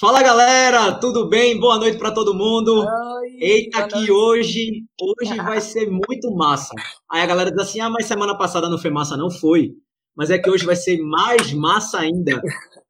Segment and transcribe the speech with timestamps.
[0.00, 1.58] Fala galera, tudo bem?
[1.58, 2.86] Boa noite para todo mundo.
[2.86, 6.72] Oi, Eita, que hoje, hoje vai ser muito massa.
[7.10, 9.72] Aí a galera diz assim: ah, mas semana passada não foi massa, não foi.
[10.16, 12.40] Mas é que hoje vai ser mais massa ainda,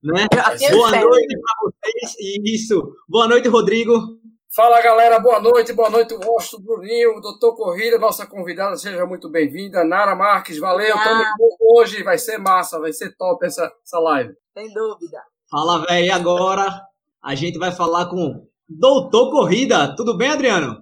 [0.03, 0.27] né?
[0.71, 2.15] Boa noite para vocês.
[2.45, 2.93] Isso.
[3.09, 4.19] Boa noite, Rodrigo.
[4.55, 9.31] Fala galera, boa noite, boa noite, o rosto Bruninho, doutor Corrida, nossa convidada, seja muito
[9.31, 9.83] bem-vinda.
[9.83, 11.05] Nara Marques, valeu, ah.
[11.05, 11.25] tamo
[11.59, 14.35] hoje, vai ser massa, vai ser top essa, essa live.
[14.53, 15.23] Sem dúvida.
[15.51, 16.89] Fala, velho, e agora?
[17.23, 19.95] A gente vai falar com Doutor Corrida.
[19.97, 20.77] Tudo bem, Adriano?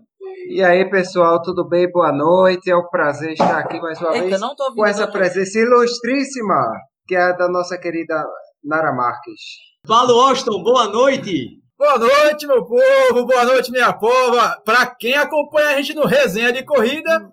[0.49, 1.91] E aí, pessoal, tudo bem?
[1.91, 2.71] Boa noite.
[2.71, 4.41] É um prazer estar aqui mais uma Eita, vez
[4.75, 6.73] com essa presença ilustríssima,
[7.07, 8.25] que é da nossa querida
[8.65, 9.41] Nara Marques.
[9.87, 11.61] Fala, Austin, boa noite.
[11.79, 14.61] Boa noite, meu povo, boa noite, minha pova.
[14.65, 17.31] Para quem acompanha a gente no Resenha de Corrida,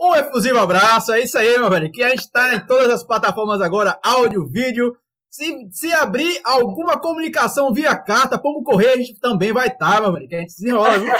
[0.00, 1.12] um efusivo abraço.
[1.12, 1.90] É isso aí, meu velho.
[1.92, 4.96] Que a gente está em todas as plataformas agora, áudio, vídeo.
[5.34, 10.10] Se, se abrir alguma comunicação via carta, como correr, a gente também vai estar, meu
[10.10, 11.12] amigo, que a gente desenrola, viu?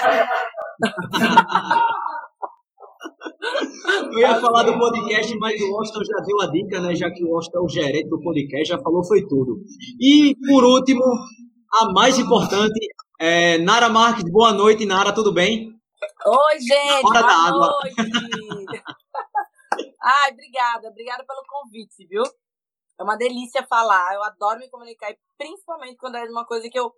[4.13, 6.95] Eu ia falar do podcast, mas o Austin já deu a dica, né?
[6.95, 9.59] Já que o Austin é o gerente do podcast, já falou, foi tudo.
[10.01, 11.03] E, por último,
[11.73, 12.79] a mais importante,
[13.19, 14.31] é Nara Marques.
[14.31, 15.73] Boa noite, Nara, tudo bem?
[16.25, 17.05] Oi, gente.
[17.05, 17.73] Hora boa da água.
[20.01, 20.89] Ai, obrigada.
[20.89, 22.23] Obrigada pelo convite, viu?
[22.99, 26.79] É uma delícia falar, eu adoro me comunicar, e principalmente quando é uma coisa que
[26.79, 26.93] eu.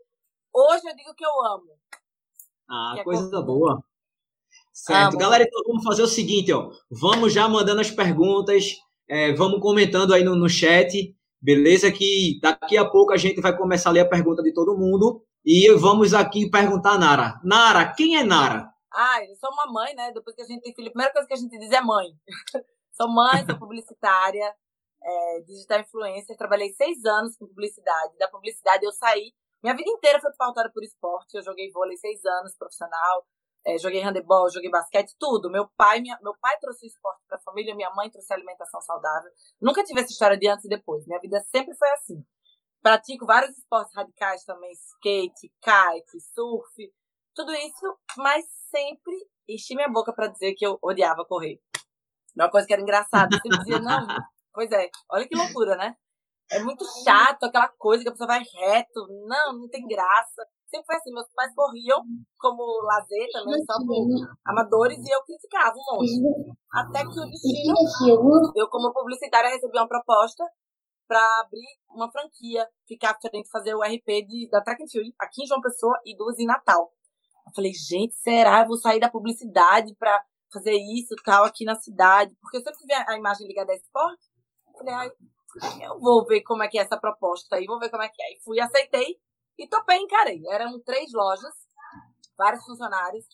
[0.52, 1.70] Hoje eu digo que eu amo.
[2.68, 3.82] Ah, é coisa boa.
[4.72, 5.14] Certo.
[5.14, 5.18] Amo.
[5.18, 6.70] Galera, então vamos fazer o seguinte, ó.
[6.90, 8.76] Vamos já mandando as perguntas,
[9.08, 11.90] é, vamos comentando aí no, no chat, beleza?
[11.90, 15.22] Que daqui a pouco a gente vai começar a ler a pergunta de todo mundo.
[15.44, 17.40] E vamos aqui perguntar a Nara.
[17.44, 18.68] Nara, quem é Nara?
[18.92, 20.10] Ah, eu sou uma mãe, né?
[20.12, 22.08] Depois que a gente tem filho, a primeira coisa que a gente diz é mãe.
[22.92, 24.52] sou mãe, sou publicitária,
[25.06, 28.16] é, digital influencer, trabalhei seis anos com publicidade.
[28.18, 29.32] Da publicidade eu saí.
[29.62, 31.36] Minha vida inteira foi pautada por esporte.
[31.36, 33.24] Eu joguei vôlei seis anos, profissional.
[33.64, 35.50] É, joguei handebol, joguei basquete, tudo.
[35.50, 38.80] Meu pai, minha, meu pai trouxe o esporte para a família, minha mãe trouxe alimentação
[38.80, 39.30] saudável.
[39.60, 41.06] Nunca tive essa história de antes e depois.
[41.06, 42.24] Minha vida sempre foi assim.
[42.80, 46.92] Pratico vários esportes radicais também, skate, kite, surf,
[47.34, 49.14] tudo isso, mas sempre
[49.48, 51.60] enchi minha boca para dizer que eu odiava correr.
[52.36, 54.06] Uma coisa que era engraçada, eu sempre dizia, não,
[54.56, 55.94] Pois é, olha que loucura, né?
[56.50, 59.06] É muito chato aquela coisa que a pessoa vai reto.
[59.26, 60.48] Não, não tem graça.
[60.66, 62.02] Sempre foi assim, meus pais corriam
[62.38, 64.08] como lazer também, só com
[64.46, 66.56] amadores, e eu criticava um monte.
[66.72, 67.74] Até que o destino,
[68.54, 70.42] eu como publicitária recebi uma proposta
[71.06, 75.42] para abrir uma franquia, ficar frente, fazer o RP de, da Track and Field aqui
[75.42, 76.90] em João Pessoa e duas em Natal.
[77.46, 78.62] Eu falei, gente, será?
[78.62, 82.34] Eu vou sair da publicidade para fazer isso tal aqui na cidade?
[82.40, 84.35] Porque eu sempre tive a imagem ligada a esporte.
[84.76, 84.94] Falei,
[85.80, 88.22] eu vou ver como é que é essa proposta aí, vou ver como é que
[88.22, 88.34] é.
[88.34, 89.16] E fui, aceitei
[89.58, 90.42] e topei, encarei.
[90.48, 91.54] Eram três lojas,
[92.36, 93.24] vários funcionários,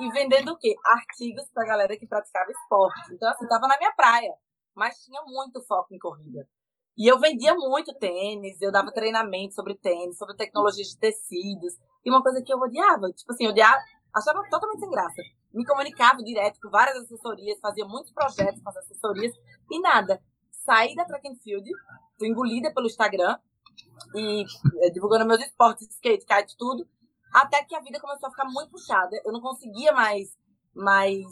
[0.00, 0.74] e vendendo o quê?
[0.84, 3.14] Artigos pra galera que praticava esporte.
[3.14, 4.34] Então, assim, tava na minha praia,
[4.74, 6.48] mas tinha muito foco em corrida.
[6.96, 11.74] E eu vendia muito tênis, eu dava treinamento sobre tênis, sobre tecnologia de tecidos.
[12.04, 13.80] E uma coisa que eu odiava, tipo assim, eu odiava,
[14.14, 15.22] achava totalmente sem graça.
[15.52, 19.32] Me comunicava direto com várias assessorias, fazia muitos projetos com as assessorias
[19.70, 20.22] e nada
[20.64, 21.68] saí da track and field,
[22.18, 23.38] fui engolida pelo Instagram
[24.14, 24.44] e
[24.80, 26.86] é, divulgando meus esportes, skate, kite, tudo,
[27.32, 29.20] até que a vida começou a ficar muito puxada.
[29.24, 30.36] Eu não conseguia mais,
[30.74, 31.24] mais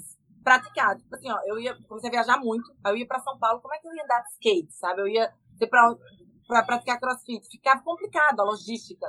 [0.43, 0.97] praticar.
[0.97, 3.61] Tipo assim, ó, eu ia, comecei a viajar muito, aí eu ia para São Paulo,
[3.61, 5.03] como é que eu ia andar de skate, sabe?
[5.03, 5.95] Eu ia ter pra,
[6.47, 9.07] pra praticar crossfit, ficava complicado a logística.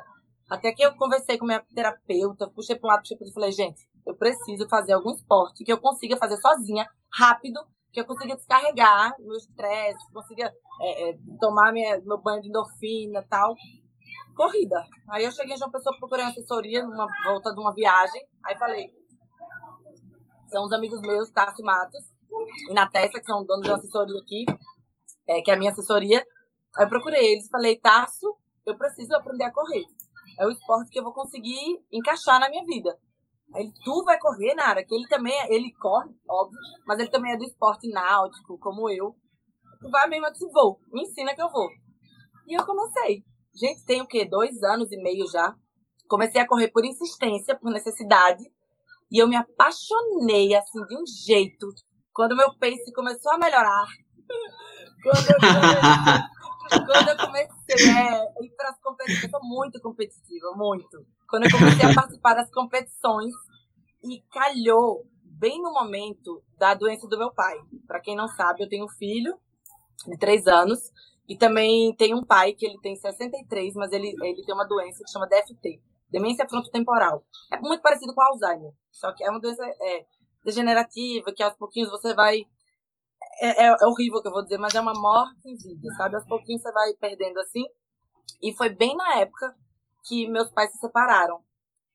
[0.49, 3.53] Até que eu conversei com minha terapeuta, puxei para um lado, puxei para outro, falei,
[3.53, 8.35] gente, eu preciso fazer algum esporte que eu consiga fazer sozinha, rápido, que eu conseguia
[8.35, 13.55] descarregar meu estresse, conseguia é, é, tomar minha, meu banho de endorfina tal.
[14.35, 14.83] Corrida.
[15.09, 18.25] Aí eu cheguei em João Pessoa, procurei uma assessoria numa volta de uma viagem.
[18.45, 18.89] Aí falei,
[20.49, 22.11] são os amigos meus, Tassi Matos
[22.69, 24.45] e na Tessa, que são donos de uma assessoria aqui,
[25.27, 26.25] é, que é a minha assessoria.
[26.77, 28.35] Aí eu procurei eles falei, Tasso,
[28.65, 29.83] eu preciso aprender a correr.
[30.39, 32.97] É o esporte que eu vou conseguir encaixar na minha vida.
[33.53, 37.33] Aí tu vai correr, Nara, que ele também, é, ele corre, óbvio, mas ele também
[37.33, 39.15] é do esporte náutico, como eu.
[39.81, 41.67] Tu vai mesmo, eu disse, vou, me ensina que eu vou.
[42.47, 43.23] E eu comecei.
[43.53, 44.25] Gente, tem o quê?
[44.25, 45.53] Dois anos e meio já.
[46.07, 48.43] Comecei a correr por insistência, por necessidade.
[49.11, 51.67] E eu me apaixonei, assim, de um jeito.
[52.13, 53.85] Quando meu pace começou a melhorar.
[55.03, 59.81] quando eu comecei, quando eu comecei é, a ir para as competições, eu sou muito
[59.81, 63.33] competitiva, muito quando eu comecei a participar das competições
[64.03, 67.57] e calhou bem no momento da doença do meu pai.
[67.87, 69.39] Para quem não sabe, eu tenho um filho
[70.07, 70.91] de três anos
[71.27, 75.01] E também tem um pai que ele tem 63, mas ele, ele tem uma doença
[75.03, 77.23] que chama DFT, demência frontotemporal.
[77.49, 80.05] É muito parecido com Alzheimer, só que é uma doença é,
[80.43, 82.41] degenerativa, que aos pouquinhos você vai.
[83.43, 86.15] É, é, é, horrível que eu vou dizer, mas é uma morte em vida, sabe?
[86.15, 87.65] Aos pouquinhos você vai perdendo assim.
[88.39, 89.55] E foi bem na época
[90.05, 91.41] que meus pais se separaram.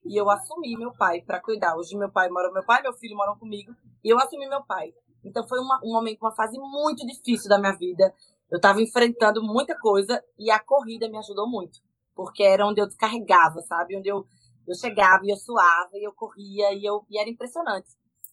[0.04, 1.76] E eu assumi meu pai para cuidar.
[1.76, 3.72] Hoje meu pai mora, meu pai meu filho moram comigo.
[4.02, 4.92] E eu assumi meu pai.
[5.24, 8.12] Então foi uma, um momento, uma fase muito difícil da minha vida.
[8.50, 11.78] Eu estava enfrentando muita coisa e a corrida me ajudou muito.
[12.16, 13.96] Porque era onde eu descarregava, sabe?
[13.96, 14.26] Onde eu,
[14.66, 17.86] eu chegava e eu suava e eu corria e, eu, e era impressionante.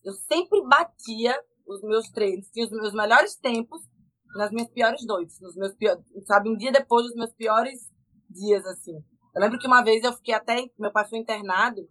[0.04, 3.82] Eu sempre batia os meus treinos, tinha os meus melhores tempos
[4.36, 7.80] nas minhas piores noites, nos meus piores, sabe, um dia depois dos meus piores
[8.30, 8.96] dias, assim.
[9.36, 11.82] Eu lembro que uma vez eu fiquei até, meu pai foi internado,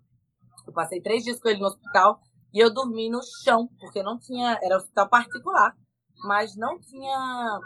[0.66, 2.20] eu passei três dias com ele no hospital,
[2.52, 5.74] e eu dormi no chão, porque não tinha, era hospital particular,
[6.24, 7.60] mas não tinha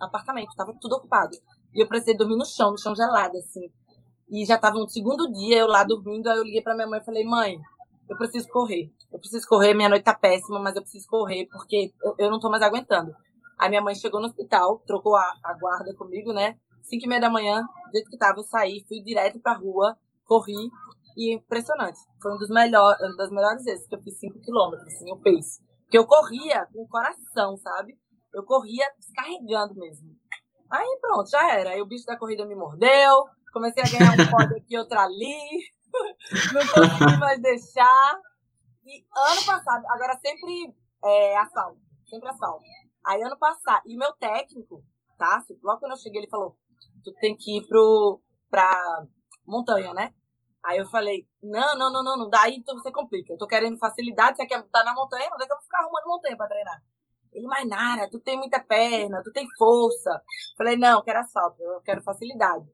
[0.00, 1.36] apartamento, estava tudo ocupado.
[1.74, 3.70] E eu precisei dormir no chão, no chão gelado, assim.
[4.28, 7.00] E já estava no segundo dia, eu lá dormindo, aí eu liguei para minha mãe
[7.00, 7.58] e falei, mãe,
[8.12, 8.90] eu preciso correr.
[9.12, 12.38] Eu preciso correr, minha noite tá péssima, mas eu preciso correr porque eu, eu não
[12.38, 13.12] tô mais aguentando.
[13.58, 16.56] Aí minha mãe chegou no hospital, trocou a, a guarda comigo, né?
[16.82, 19.96] Cinco e meia da manhã, do jeito que tava, eu saí, fui direto pra rua,
[20.24, 20.70] corri,
[21.16, 21.98] e impressionante.
[22.20, 25.16] Foi um dos melhores, uma das melhores vezes que eu fiz 5 quilômetros, assim, o
[25.18, 25.62] pace.
[25.82, 27.98] Porque eu corria com o coração, sabe?
[28.34, 30.08] Eu corria descarregando mesmo.
[30.70, 31.70] Aí pronto, já era.
[31.70, 35.36] Aí o bicho da corrida me mordeu, comecei a ganhar um pódio aqui, outro ali.
[36.52, 38.20] Não consegui mais deixar.
[38.84, 40.74] E ano passado, agora sempre
[41.04, 42.64] é, asfalto, sempre asfalto.
[43.06, 44.84] Aí ano passado, e meu técnico,
[45.18, 45.42] tá?
[45.62, 46.56] Logo quando eu cheguei, ele falou:
[47.04, 49.06] tu tem que ir pro, pra
[49.46, 50.14] montanha, né?
[50.64, 53.32] Aí eu falei, não, não, não, não, não dá, aí então você complica.
[53.32, 55.80] Eu tô querendo facilidade, você quer estar na montanha, não é que eu vou ficar
[55.80, 56.82] arrumando montanha pra treinar.
[57.32, 60.22] Ele, mas Nara, tu tem muita perna, tu tem força.
[60.56, 62.64] Falei, não, quero asfalto, eu quero facilidade.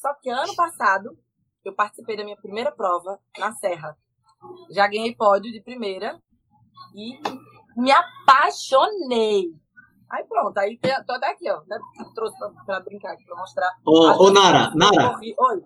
[0.00, 1.16] Só que ano passado,
[1.64, 3.96] eu participei da minha primeira prova na Serra.
[4.70, 6.20] Já ganhei pódio de primeira
[6.94, 7.18] e
[7.76, 9.52] me apaixonei.
[10.10, 11.60] Aí pronto, aí tô até aqui, ó.
[12.14, 13.70] Trouxe pra, pra brincar aqui, pra mostrar.
[13.84, 15.16] Ô, ô Nara, Nara.
[15.18, 15.34] Oi.
[15.38, 15.62] Oi.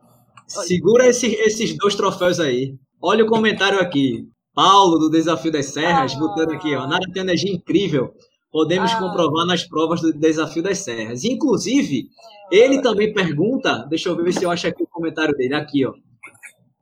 [0.47, 2.75] Segura esse, esses dois troféus aí.
[3.01, 4.27] Olha o comentário aqui.
[4.55, 6.19] Paulo, do Desafio das Serras, ah.
[6.19, 6.87] botando aqui, ó.
[6.87, 8.15] Nara tem energia incrível.
[8.59, 8.99] Podemos ah.
[8.99, 11.23] comprovar nas provas do Desafio das Serras.
[11.23, 12.11] Inclusive,
[12.51, 15.95] ele também pergunta, deixa eu ver se eu acho aqui o comentário dele, aqui, ó.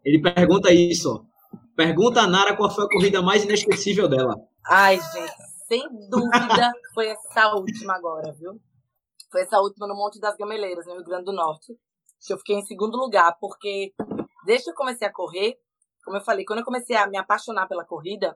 [0.03, 1.59] Ele pergunta isso, ó.
[1.77, 4.37] Pergunta a Nara qual foi a corrida mais inesquecível dela.
[4.67, 5.35] Ai, gente,
[5.69, 8.59] sem dúvida foi essa última agora, viu?
[9.31, 11.75] Foi essa última no Monte das Gameleiras, no Rio Grande do Norte.
[12.27, 13.93] Que eu fiquei em segundo lugar, porque
[14.47, 15.59] desde que eu comecei a correr,
[16.03, 18.35] como eu falei, quando eu comecei a me apaixonar pela corrida,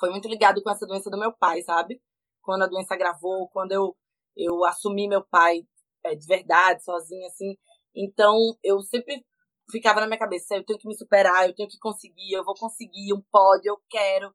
[0.00, 2.00] foi muito ligado com essa doença do meu pai, sabe?
[2.44, 3.96] Quando a doença agravou, quando eu,
[4.36, 5.66] eu assumi meu pai
[6.04, 7.56] é, de verdade, sozinha, assim.
[7.94, 9.24] Então, eu sempre
[9.70, 12.54] ficava na minha cabeça, eu tenho que me superar, eu tenho que conseguir, eu vou
[12.54, 14.34] conseguir um pódio, eu quero.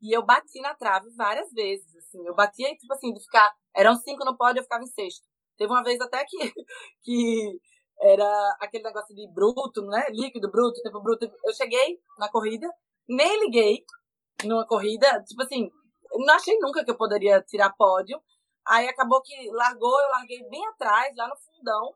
[0.00, 2.26] E eu bati na trave várias vezes, assim.
[2.26, 3.52] Eu batia, tipo assim, de ficar...
[3.76, 5.26] Eram cinco no pódio, eu ficava em sexto.
[5.58, 6.38] Teve uma vez até que,
[7.04, 7.60] que
[8.00, 10.06] era aquele negócio de bruto, né?
[10.10, 11.30] Líquido, bruto, tempo bruto.
[11.44, 12.66] Eu cheguei na corrida,
[13.06, 13.84] nem liguei
[14.44, 15.70] numa corrida, tipo assim,
[16.24, 18.20] não achei nunca que eu poderia tirar pódio.
[18.66, 21.94] Aí acabou que largou, eu larguei bem atrás, lá no fundão,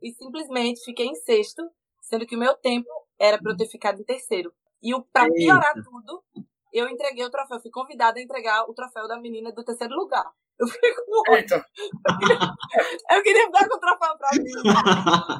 [0.00, 1.62] e simplesmente fiquei em sexto,
[2.00, 4.52] sendo que o meu tempo era para eu ter ficado em terceiro.
[4.82, 6.24] E para piorar tudo,
[6.72, 10.24] eu entreguei o troféu, fui convidada a entregar o troféu da menina do terceiro lugar.
[10.60, 11.66] Eu fiquei com Eita.
[13.10, 14.52] Eu queria ficar com o troféu pra mim.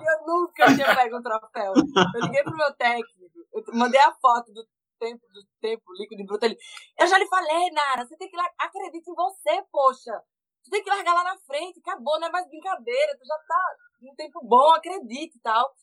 [0.04, 1.74] Eu nunca tinha pego um troféu.
[2.14, 4.66] Eu liguei pro meu técnico, eu mandei a foto do
[5.02, 6.46] tempo, do tempo líquido e bruto.
[6.46, 6.56] Ele,
[6.98, 10.22] eu já lhe falei, Nara, você tem que acreditar em você, poxa.
[10.64, 13.76] Tu tem que largar lá na frente, acabou, não é mais brincadeira, tu já tá
[14.00, 15.74] num tempo bom, acredite e tal.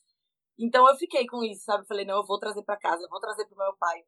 [0.58, 1.86] Então eu fiquei com isso, sabe?
[1.86, 4.02] Falei, não, eu vou trazer para casa, eu vou trazer pro meu pai.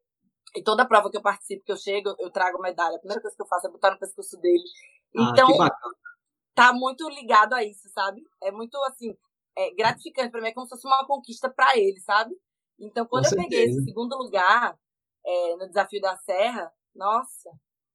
[0.55, 2.95] E toda prova que eu participo, que eu chego, eu trago medalha.
[2.95, 4.63] A primeira coisa que eu faço é botar no pescoço dele.
[5.17, 5.47] Ah, então,
[6.55, 8.23] tá muito ligado a isso, sabe?
[8.41, 9.15] É muito, assim,
[9.55, 12.35] é gratificante para mim, é como se fosse uma conquista para ele, sabe?
[12.79, 13.49] Então, quando Com eu certeza.
[13.49, 14.77] peguei esse segundo lugar
[15.25, 17.49] é, no desafio da Serra, nossa,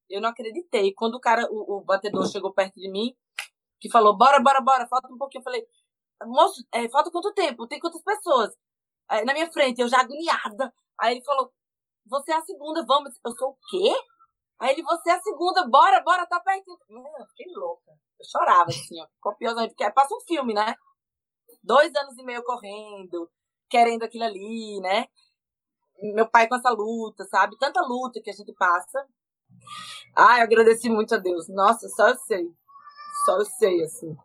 [0.08, 0.92] eu não acreditei.
[0.94, 3.14] Quando o cara, o, o batedor chegou perto de mim,
[3.80, 5.40] que falou, bora, bora, bora, falta um pouquinho.
[5.40, 5.66] Eu falei,
[6.24, 7.66] moço, é, falta quanto tempo?
[7.66, 8.54] Tem quantas pessoas?
[9.08, 10.72] Aí, na minha frente, eu já agoniada.
[11.00, 11.52] Aí ele falou,
[12.06, 13.14] você é a segunda, vamos.
[13.24, 13.94] Eu sou o quê?
[14.58, 16.78] Aí ele, você é a segunda, bora, bora, tá perto.
[16.88, 17.92] Mano, fiquei louca.
[18.18, 20.74] Eu chorava, assim, ó, copiosamente, porque passa um filme, né?
[21.62, 23.30] Dois anos e meio correndo,
[23.70, 25.06] querendo aquilo ali, né?
[26.14, 27.58] Meu pai com essa luta, sabe?
[27.58, 29.04] Tanta luta que a gente passa.
[30.16, 31.48] Ai, eu agradeci muito a Deus.
[31.48, 32.48] Nossa, só eu sei.
[33.24, 34.16] Só eu sei, assim.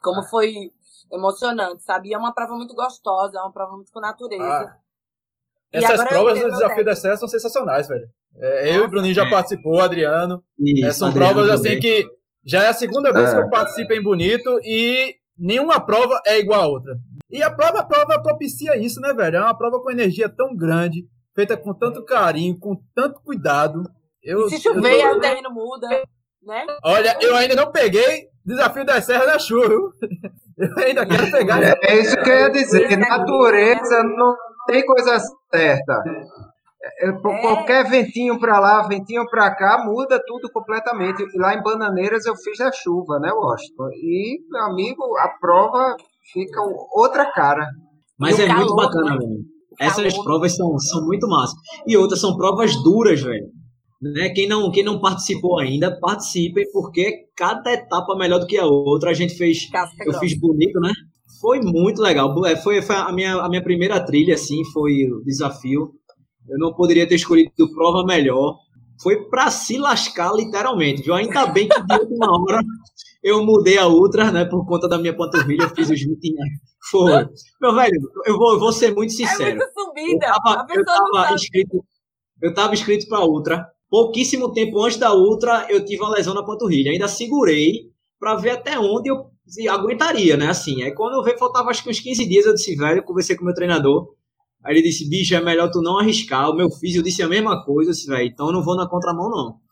[0.00, 0.72] como foi
[1.12, 2.08] emocionante, sabe?
[2.08, 4.44] E é uma prova muito gostosa, é uma prova muito com natureza.
[4.44, 4.76] Ah.
[5.72, 8.08] Essas provas do Desafio da Serra são sensacionais, velho.
[8.36, 10.42] É, eu e o Bruninho já participou, Adriano.
[10.58, 12.06] Isso, é, são Adriano provas assim que
[12.44, 13.50] já é a segunda vez que eu é.
[13.50, 16.94] participo em Bonito e nenhuma prova é igual a outra.
[17.32, 19.38] E a prova, a prova propicia isso, né, velho?
[19.38, 23.82] É uma prova com energia tão grande, feita com tanto carinho, com tanto cuidado.
[24.22, 25.16] Eu, se chover, tô...
[25.16, 25.88] o terreno muda,
[26.42, 26.66] né?
[26.84, 29.92] Olha, eu ainda não peguei desafio da Serra da Chuva.
[30.58, 31.62] Eu ainda quero pegar.
[31.62, 32.96] É, é isso que eu ia dizer.
[32.98, 34.36] Natureza não
[34.66, 35.18] tem coisa
[35.50, 36.02] certa.
[36.82, 37.12] É, é.
[37.12, 41.24] Qualquer ventinho para lá, ventinho para cá, muda tudo completamente.
[41.36, 43.88] Lá em Bananeiras eu fiz a chuva, né, Washington?
[43.94, 45.96] E, meu amigo, a prova
[46.32, 46.60] fica
[46.92, 47.66] outra cara.
[48.18, 49.18] Mas é calor, muito bacana, né?
[49.18, 49.52] velho.
[49.80, 51.56] Essas provas são, são muito massas.
[51.86, 53.46] E outras são provas duras, velho.
[54.00, 54.30] Né?
[54.30, 58.66] Quem, não, quem não participou ainda, participem, porque cada etapa é melhor do que a
[58.66, 59.10] outra.
[59.10, 59.68] A gente fez.
[60.04, 60.92] Eu fiz bonito, né?
[61.40, 62.34] Foi muito legal.
[62.46, 65.92] É, foi, foi a, minha, a minha primeira trilha, assim, foi o desafio.
[66.48, 68.56] Eu não poderia ter escolhido prova melhor.
[69.02, 71.14] Foi para se lascar, literalmente, viu?
[71.14, 72.62] Ainda bem que de última hora
[73.22, 74.44] eu mudei a ultra, né?
[74.44, 76.34] Por conta da minha panturrilha, eu fiz os 20
[76.90, 77.26] Foi.
[77.60, 79.42] Meu velho, eu vou, eu vou ser muito sincero.
[79.42, 80.26] É muito subida.
[80.26, 81.84] Eu tava, eu tava inscrito,
[82.42, 83.66] eu tava inscrito ultra.
[83.88, 86.92] Pouquíssimo tempo antes da ultra, eu tive uma lesão na panturrilha.
[86.92, 89.30] Ainda segurei para ver até onde eu
[89.68, 90.48] aguentaria, né?
[90.48, 93.04] Assim, aí quando eu vi, faltava acho que uns 15 dias, eu disse, velho, eu
[93.04, 94.14] conversei com o meu treinador.
[94.64, 96.50] Aí ele disse, bicho, é melhor tu não arriscar.
[96.50, 99.28] O meu físico disse a mesma coisa, disse, velho, então eu não vou na contramão,
[99.28, 99.62] não.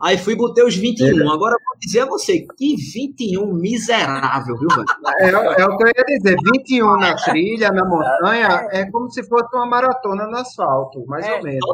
[0.00, 1.06] Aí fui e botei os 21.
[1.06, 1.32] É.
[1.32, 4.86] Agora vou dizer a você, que 21 miserável, viu, velho?
[5.18, 6.36] É, é, o que eu ia dizer.
[6.54, 11.34] 21 na trilha, na montanha, é como se fosse uma maratona no asfalto, mais é,
[11.34, 11.64] ou menos.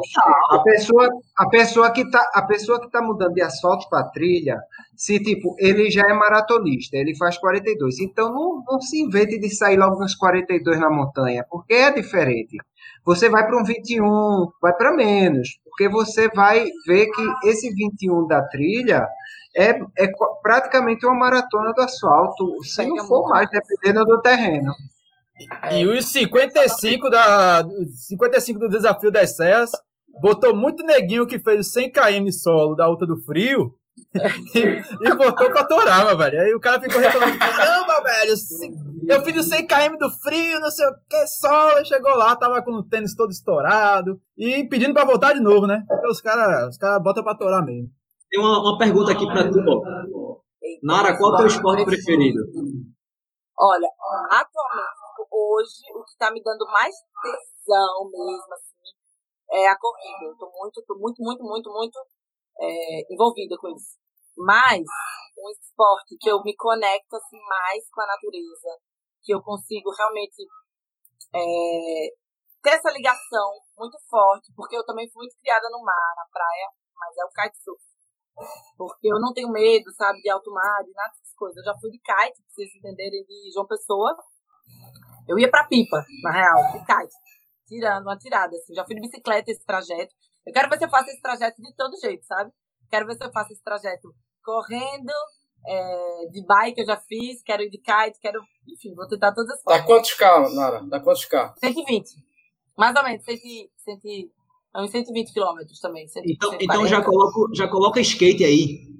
[0.49, 4.59] A pessoa, a pessoa que tá, a pessoa que tá mudando de asfalto para trilha,
[4.95, 7.99] se tipo, ele já é maratonista, ele faz 42.
[7.99, 12.57] Então não, não se invente de sair logo nos 42 na montanha, porque é diferente.
[13.05, 18.27] Você vai para um 21, vai para menos porque você vai ver que esse 21
[18.27, 19.05] da trilha
[19.55, 20.09] é, é
[20.41, 24.73] praticamente uma maratona do asfalto, se não for mais, dependendo do terreno.
[25.69, 27.65] E os 55, da,
[28.07, 29.71] 55 do Desafio das Serras
[30.21, 33.73] botou muito neguinho que fez o 100 km solo da Alta do Frio
[34.15, 36.41] e, e botou pra torar, velho.
[36.41, 38.33] Aí o cara ficou reclamando: caramba, velho,
[39.07, 41.85] eu fiz o 100 km do frio, não sei o que, solo.
[41.85, 45.83] Chegou lá, tava com o tênis todo estourado e pedindo pra voltar de novo, né?
[45.87, 47.89] Porque os caras os cara botam pra torar mesmo.
[48.29, 49.59] Tem uma, uma pergunta aqui pra tu,
[50.81, 52.41] Nara, qual é o teu esporte preferido?
[53.57, 53.87] Olha,
[54.31, 58.75] atualmente, hoje, o que tá me dando mais tesão mesmo, assim,
[59.51, 60.25] é a corrida.
[60.25, 61.99] Eu tô muito, tô muito, muito, muito, muito
[62.59, 63.97] é, envolvida com isso.
[64.37, 64.83] Mas
[65.37, 68.79] um esporte que eu me conecto assim, mais com a natureza,
[69.23, 70.43] que eu consigo realmente
[71.33, 72.07] é,
[72.61, 76.67] ter essa ligação muito forte, porque eu também fui muito criada no mar, na praia,
[76.95, 77.83] mas é o kitesurf.
[78.77, 81.57] Porque eu não tenho medo, sabe, de alto mar, de nada dessas coisas.
[81.57, 84.15] Eu já fui de kite, pra vocês entenderem, de João Pessoa.
[85.27, 87.15] Eu ia pra pipa, na real, de kite.
[87.67, 88.73] Tirando uma tirada, assim.
[88.75, 90.13] Já fui de bicicleta esse trajeto.
[90.45, 92.51] Eu quero ver se eu faço esse trajeto de todo jeito, sabe?
[92.89, 95.11] Quero ver se eu faço esse trajeto correndo,
[95.67, 98.39] é, de bike eu já fiz, quero ir de kite, quero.
[98.67, 99.81] Enfim, vou tentar todas as coisas.
[99.81, 100.83] Dá quantos K, Nara?
[100.83, 101.55] Dá quantos K?
[101.57, 102.09] 120.
[102.77, 103.37] Mais ou menos, 100,
[103.77, 104.31] 100,
[104.75, 106.07] uns 120 quilômetros também.
[106.07, 108.95] 100, então, então já, coloco, já coloca skate aí.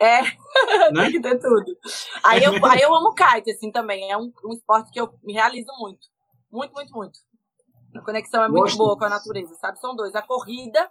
[0.00, 0.20] É,
[0.92, 1.04] né?
[1.04, 1.76] tem que ter tudo.
[2.24, 4.10] Aí eu, aí eu amo kite, assim, também.
[4.10, 6.08] É um, um esporte que eu me realizo muito.
[6.50, 7.18] Muito, muito, muito.
[7.94, 8.78] A conexão é muito Gosto.
[8.78, 9.78] boa com a natureza, sabe?
[9.78, 10.14] São dois.
[10.14, 10.90] A corrida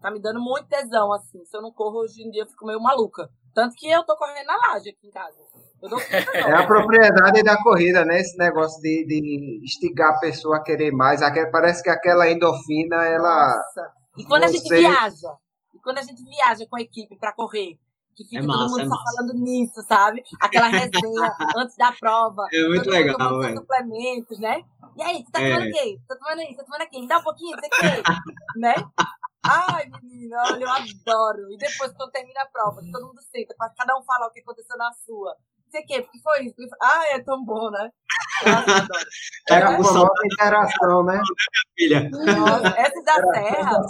[0.00, 1.44] tá me dando muito tesão, assim.
[1.44, 3.28] Se eu não corro hoje em dia, eu fico meio maluca.
[3.54, 5.36] Tanto que eu tô correndo na laje aqui em casa.
[6.34, 8.20] é a propriedade da corrida, né?
[8.20, 11.20] Esse negócio de, de instigar a pessoa a querer mais.
[11.50, 13.56] Parece que aquela endorfina, ela.
[13.56, 13.92] Nossa.
[14.16, 14.48] E quando você...
[14.48, 15.36] a gente viaja,
[15.74, 17.78] e quando a gente viaja com a equipe para correr,
[18.16, 20.22] que fica é massa, todo mundo é só falando nisso, sabe?
[20.40, 22.46] Aquela resenha antes da prova.
[22.52, 23.58] É muito legal, velho.
[23.58, 24.64] suplementos, né?
[24.96, 25.52] E aí, tu tá é.
[25.52, 25.98] tomando o quê?
[26.08, 28.02] Tá tomando isso, tá tomando aquilo, me dá um pouquinho, você quer?
[28.56, 28.74] né?
[29.44, 31.52] Ai, menina, olha, eu adoro.
[31.52, 34.40] E depois, quando termina a prova, todo mundo senta, pra cada um falar o que
[34.40, 35.36] aconteceu na sua.
[35.66, 36.56] Não sei o quê, porque foi isso.
[36.82, 37.90] Ai, é tão bom, né?
[39.50, 41.20] É a famosa interação, né?
[41.76, 42.08] Filha.
[42.10, 43.82] Nossa, essa da serra,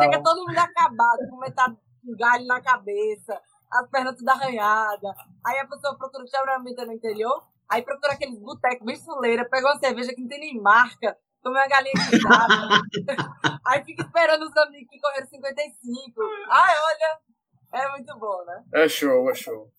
[0.00, 1.76] chega todo mundo acabado, com metade
[2.06, 3.40] um galho na cabeça,
[3.74, 5.16] as pernas tudo arranhadas.
[5.44, 9.78] Aí a pessoa procura geralmente no interior, aí procura aqueles botecos bem fuleira, pega uma
[9.78, 12.80] cerveja que não tem nem marca, Tomei uma galinha guisada.
[13.66, 16.22] Aí fica esperando os amigos que correram 55.
[16.50, 18.62] Ai, olha, é muito bom, né?
[18.72, 19.70] É show, é show.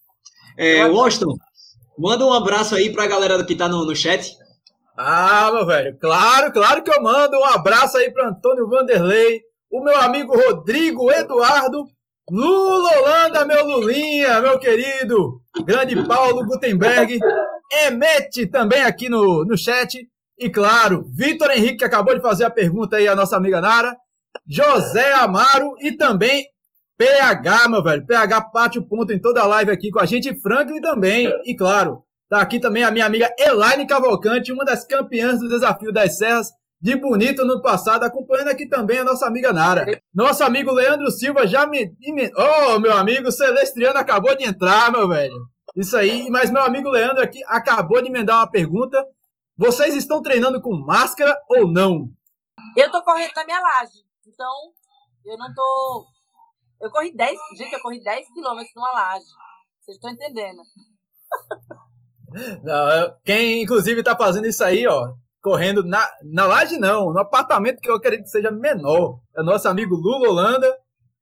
[0.59, 1.35] É, Washington,
[1.97, 4.37] Manda um abraço aí pra galera que tá no, no chat.
[4.97, 7.37] Ah, meu velho, claro, claro que eu mando.
[7.37, 11.85] Um abraço aí para Antônio Vanderlei, o meu amigo Rodrigo Eduardo,
[12.29, 17.20] Lula Holanda, meu Lulinha, meu querido, grande Paulo Gutenberg,
[17.86, 20.08] Emete também aqui no, no chat.
[20.38, 23.96] E claro, Vitor Henrique, que acabou de fazer a pergunta aí, a nossa amiga Nara,
[24.48, 26.48] José Amaro e também
[26.98, 28.05] PH, meu velho.
[28.05, 31.32] PH bate o ponto em toda a live aqui com a gente, Franklin também.
[31.46, 35.91] E claro, tá aqui também a minha amiga Elaine Cavalcante, uma das campeãs do Desafio
[35.91, 36.50] das Serras
[36.82, 39.86] de Bonito no passado, acompanhando aqui também a nossa amiga Nara.
[40.13, 41.96] Nosso amigo Leandro Silva já me.
[42.36, 45.36] Oh, meu amigo Celestriano acabou de entrar, meu velho.
[45.75, 49.03] Isso aí, mas meu amigo Leandro aqui acabou de mandar uma pergunta.
[49.58, 52.10] Vocês estão treinando com máscara ou não?
[52.75, 54.03] Eu tô correndo na minha laje.
[54.27, 54.51] Então,
[55.25, 56.05] eu não tô
[56.82, 59.25] eu corri 10, gente, eu corri 10 quilômetros numa laje.
[59.82, 60.62] Vocês estão entendendo?
[62.63, 65.13] Não, quem inclusive tá fazendo isso aí, ó,
[65.45, 69.19] correndo na, na laje não, no apartamento que eu acredito que seja menor.
[69.37, 70.75] É o nosso amigo Lula Holanda,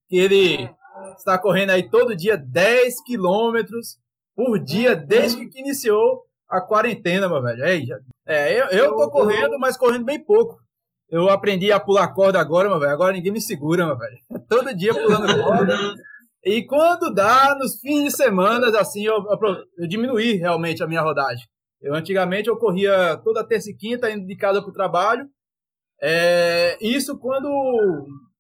[0.08, 0.74] que ele é.
[1.18, 3.98] está correndo aí todo dia 10 quilômetros
[4.34, 7.65] por dia desde que iniciou a quarentena, meu velho.
[7.65, 10.58] É, é eu, eu tô correndo, mas correndo bem pouco.
[11.10, 12.94] Eu aprendi a pular corda agora, meu velho.
[12.94, 14.18] Agora ninguém me segura, meu velho.
[14.48, 15.77] Todo dia pulando corda.
[16.46, 21.01] E quando dá, nos fins de semana, assim, eu, eu, eu diminuí realmente a minha
[21.01, 21.46] rodagem.
[21.84, 25.28] Eu antigamente eu corria toda terça e quinta indo de casa para o trabalho.
[26.02, 27.50] É, isso quando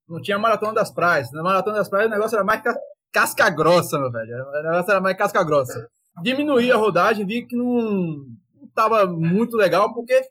[0.07, 1.31] não tinha maratona das praias.
[1.31, 2.63] Na maratona das praias o negócio era mais
[3.11, 4.33] casca grossa, meu velho.
[4.47, 5.87] O negócio era mais casca grossa.
[6.21, 10.21] Diminuí a rodagem, vi que não, não tava muito legal, porque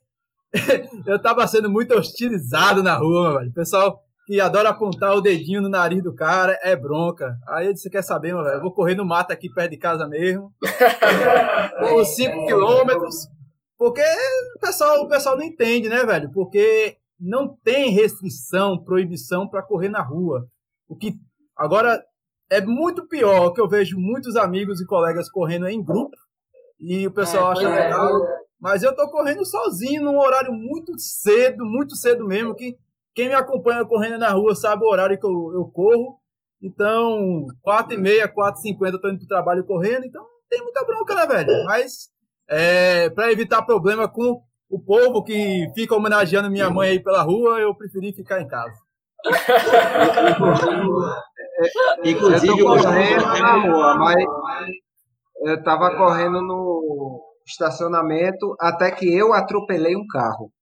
[1.07, 3.51] eu tava sendo muito hostilizado na rua, velho.
[3.51, 4.03] O pessoal
[4.33, 7.37] que adora apontar o dedinho no nariz do cara é bronca.
[7.47, 8.57] Aí eu disse: quer saber, meu velho?
[8.57, 10.51] Eu vou correr no mato aqui perto de casa mesmo.
[11.79, 13.29] Por 5 quilômetros.
[13.77, 14.01] Porque
[14.57, 16.31] o pessoal, o pessoal não entende, né, velho?
[16.33, 20.47] Porque não tem restrição, proibição para correr na rua.
[20.89, 21.13] O que
[21.55, 22.03] agora
[22.51, 26.17] é muito pior que eu vejo muitos amigos e colegas correndo em grupo
[26.81, 28.13] e o pessoal é, acha legal.
[28.59, 32.79] Mas eu tô correndo sozinho num horário muito cedo, muito cedo mesmo, que
[33.15, 36.19] quem me acompanha correndo na rua sabe o horário que eu, eu corro.
[36.63, 40.29] Então, 4 e meia, 4 e 50 eu tô indo pro trabalho correndo, então não
[40.49, 41.65] tem muita bronca, né, velho?
[41.65, 42.09] Mas,
[42.49, 47.59] é, para evitar problema com o povo que fica homenageando minha mãe aí pela rua,
[47.59, 48.77] eu preferi ficar em casa.
[52.05, 54.25] Inclusive, eu tô correndo na rua, mas
[55.43, 60.53] eu tava correndo no estacionamento até que eu atropelei um carro.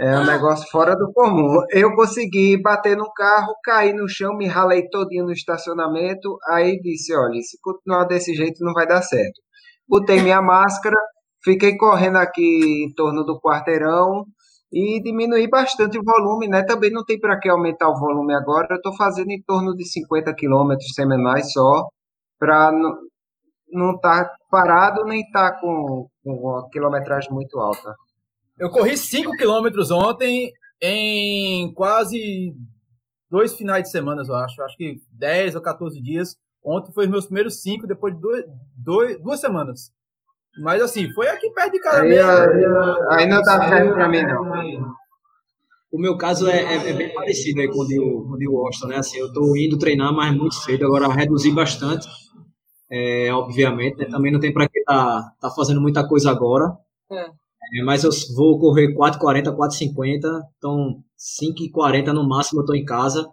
[0.00, 1.60] É um negócio fora do comum.
[1.70, 6.38] Eu consegui bater no carro, cair no chão, me ralei todinho no estacionamento.
[6.48, 9.40] Aí disse: olha, se continuar desse jeito não vai dar certo.
[9.88, 10.96] Botei minha máscara,
[11.42, 14.24] fiquei correndo aqui em torno do quarteirão
[14.72, 16.62] e diminuí bastante o volume, né?
[16.64, 18.68] Também não tem para que aumentar o volume agora.
[18.70, 21.88] Eu estou fazendo em torno de 50 quilômetros semanais só,
[22.38, 22.70] para
[23.72, 27.94] não estar tá parado nem estar tá com, com uma quilometragem muito alta.
[28.58, 32.54] Eu corri 5 quilômetros ontem em quase
[33.30, 34.62] dois finais de semana, eu acho.
[34.62, 36.36] Acho que 10 ou 14 dias.
[36.64, 38.44] Ontem foi os meus primeiros 5, depois de dois,
[38.76, 39.92] dois, duas semanas.
[40.60, 42.30] Mas assim, foi aqui perto de casa aí, mesmo.
[43.10, 44.92] Aí, não tá certo pra mim, não.
[45.90, 48.48] O meu caso é, é, é, bem parecido aí com o de, com o de
[48.48, 48.96] Washington, né?
[48.96, 52.06] Assim, eu tô indo treinar, mas muito cedo, agora reduzi bastante
[52.90, 54.06] é, obviamente, né?
[54.06, 56.76] Também não tem para que tá, tá fazendo muita coisa agora.
[57.10, 57.30] É.
[57.74, 63.28] É, mas eu vou correr 4,40, 4,50, então 5,40 no máximo eu tô em casa.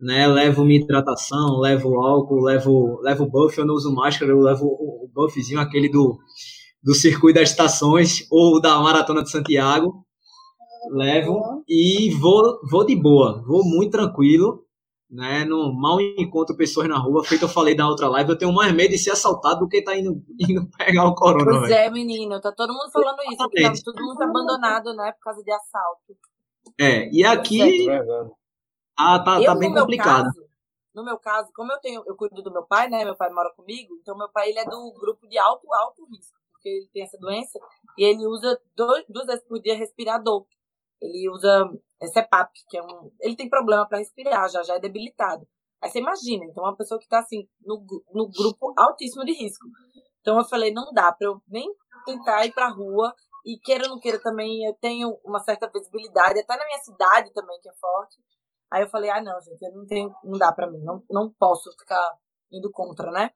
[0.00, 4.64] Né, levo minha hidratação, levo álcool, levo, levo buff, eu não uso máscara, eu levo
[4.64, 6.18] o, o buffzinho, aquele do,
[6.82, 10.02] do circuito das estações ou da maratona de Santiago.
[10.90, 14.64] Levo e vou, vou de boa, vou muito tranquilo
[15.10, 15.44] né?
[15.44, 18.72] No, mal encontro pessoas na rua, feito eu falei da outra live, eu tenho mais
[18.72, 21.60] medo de ser assaltado do que tá indo, indo pegar o corona.
[21.60, 25.24] Pois é, menino, tá todo mundo falando isso, que tá todo mundo abandonado, né, por
[25.24, 26.16] causa de assalto.
[26.78, 27.88] É, e aqui
[28.96, 30.26] ah, tá, tá bem complicado.
[30.26, 30.50] Caso,
[30.94, 33.04] no meu caso, como eu tenho, eu cuido do meu pai, né?
[33.04, 36.38] Meu pai mora comigo, então meu pai ele é do grupo de alto, alto risco,
[36.52, 37.58] porque ele tem essa doença
[37.96, 40.46] e ele usa dois, duas vezes por dia respirador.
[41.00, 41.70] Ele usa
[42.00, 43.12] é CEPAP, que é um.
[43.20, 45.46] Ele tem problema para respirar, já, já é debilitado.
[45.82, 49.66] Aí você imagina, então, uma pessoa que está assim, no, no grupo altíssimo de risco.
[50.20, 51.68] Então eu falei, não dá para eu nem
[52.04, 53.14] tentar ir para rua.
[53.44, 57.32] E queira ou não queira também, eu tenho uma certa visibilidade, até na minha cidade
[57.32, 58.18] também, que é forte.
[58.70, 61.32] Aí eu falei, ah, não, gente, eu não, tenho, não dá para mim, não, não
[61.32, 62.18] posso ficar
[62.52, 63.30] indo contra, né?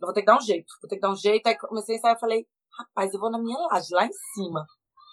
[0.00, 1.46] Eu vou ter que dar um jeito, vou ter que dar um jeito.
[1.46, 2.46] Aí comecei a sair, eu falei,
[2.78, 4.66] rapaz, eu vou na minha laje, lá em cima.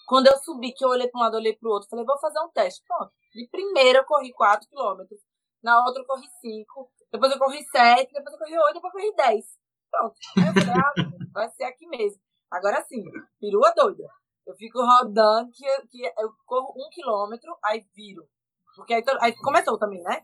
[0.10, 2.18] Quando eu subi, que eu olhei para um lado, olhei para o outro, falei, vou
[2.18, 2.84] fazer um teste.
[2.88, 3.14] Pronto.
[3.32, 5.20] De primeira eu corri 4 quilômetros,
[5.62, 9.00] na outra eu corri 5, depois eu corri 7, depois eu corri 8, depois eu
[9.00, 9.46] corri 10.
[9.92, 10.16] Pronto.
[10.36, 10.94] Aí eu falei, ah,
[11.32, 12.20] vai ser aqui mesmo.
[12.50, 13.04] Agora sim,
[13.40, 14.10] perua doida.
[14.48, 18.28] Eu fico rodando, que, que eu corro um quilômetro, aí viro.
[18.76, 20.24] Porque aí, aí começou também, né?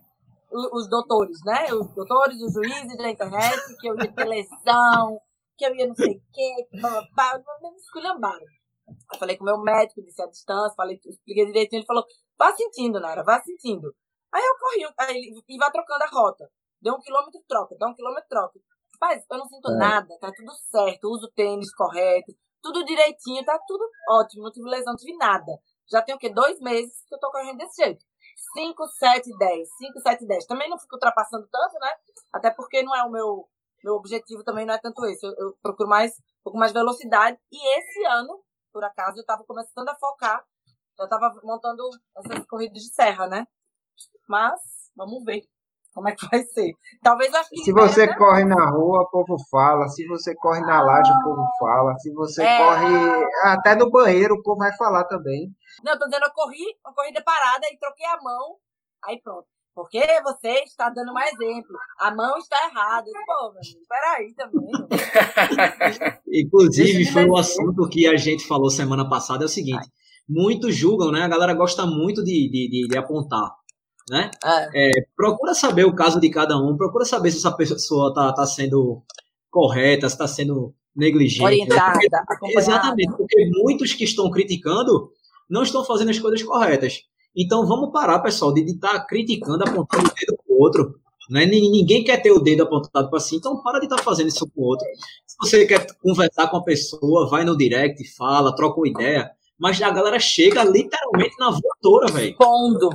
[0.51, 1.71] Os, doutores, né?
[1.71, 5.21] Os doutores, os juízes da internet, que eu ia ter lesão,
[5.55, 8.45] que eu ia não sei o quê, que babá, me esculhambaram.
[8.87, 12.05] Eu falei com o meu médico, disse a distância, falei, expliquei direitinho, ele falou,
[12.37, 13.95] vá sentindo, Nara, vá sentindo.
[14.31, 16.49] Aí eu corri, aí, e vai trocando a rota.
[16.81, 18.59] Deu um quilômetro, troca, dá um quilômetro, troca.
[18.93, 19.77] Rapaz, eu não sinto é.
[19.77, 24.93] nada, tá tudo certo, uso tênis correto, tudo direitinho, tá tudo ótimo, não tive lesão,
[24.93, 25.51] não tive nada.
[25.89, 26.29] Já tem o quê?
[26.29, 28.03] Dois meses que eu tô correndo desse jeito.
[28.53, 29.69] 5, 7, 10.
[29.77, 30.45] 5, 7, 10.
[30.45, 31.89] Também não fico ultrapassando tanto, né?
[32.33, 33.47] Até porque não é o meu,
[33.83, 35.25] meu objetivo também não é tanto esse.
[35.25, 37.37] Eu, eu procuro mais, um pouco mais velocidade.
[37.51, 38.43] E esse ano,
[38.75, 40.43] por acaso, eu tava começando a focar.
[40.99, 41.81] Eu tava montando
[42.17, 43.47] essas corridas de serra, né?
[44.27, 44.59] Mas,
[44.93, 45.43] vamos ver.
[45.93, 46.73] Como é que vai ser?
[47.01, 48.17] Talvez eu Se você né?
[48.17, 49.87] corre na rua, o povo fala.
[49.87, 51.97] Se você corre na laje, o povo fala.
[51.99, 52.57] Se você é...
[52.57, 55.55] corre até no banheiro, o povo vai falar também.
[55.81, 58.57] Não, eu tô dizendo, eu corri, uma corrida parada e troquei a mão.
[59.05, 59.47] Aí pronto.
[59.75, 61.77] Porque você está dando um exemplo.
[61.99, 63.05] A mão está errada.
[63.25, 64.71] Pô, meu peraí também.
[66.31, 69.87] Inclusive, foi um assunto que a gente falou semana passada, é o seguinte.
[70.27, 71.23] Muitos julgam, né?
[71.23, 73.51] A galera gosta muito de, de, de, de apontar
[74.09, 74.29] né?
[74.43, 74.89] É.
[74.89, 78.45] É, procura saber o caso de cada um, procura saber se essa pessoa está tá
[78.45, 79.03] sendo
[79.49, 81.43] correta, se está sendo negligente.
[81.43, 85.11] Orientada, porque, exatamente, porque muitos que estão criticando
[85.49, 87.01] não estão fazendo as coisas corretas.
[87.35, 90.95] Então vamos parar, pessoal, de estar tá criticando, apontando o dedo para o outro.
[91.29, 91.45] Né?
[91.45, 94.47] Ninguém quer ter o dedo apontado para si, então para de estar tá fazendo isso
[94.53, 94.85] com o outro.
[95.25, 99.31] Se você quer conversar com a pessoa, vai no direct, fala, troca uma ideia.
[99.57, 102.35] Mas a galera chega literalmente na voadora, velho.
[102.37, 102.89] Pondo.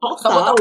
[0.00, 0.54] Total.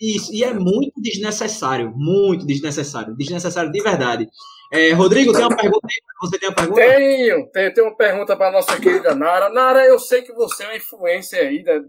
[0.00, 4.28] Isso, e é muito desnecessário, muito desnecessário, desnecessário de verdade.
[4.70, 5.96] É, Rodrigo, tem uma pergunta aí?
[6.20, 6.80] Você tem uma pergunta?
[6.80, 9.48] Tenho, tenho, tenho uma pergunta para a nossa querida Nara.
[9.48, 11.82] Nara, eu sei que você é uma influência aí, né?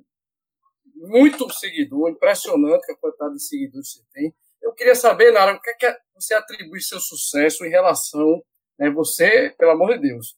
[0.98, 4.36] Muito seguidor, impressionante a quantidade de seguidores que você tem.
[4.62, 8.42] Eu queria saber, Nara, o que, é que você atribui seu sucesso em relação,
[8.78, 10.36] né, você, pelo amor de Deus,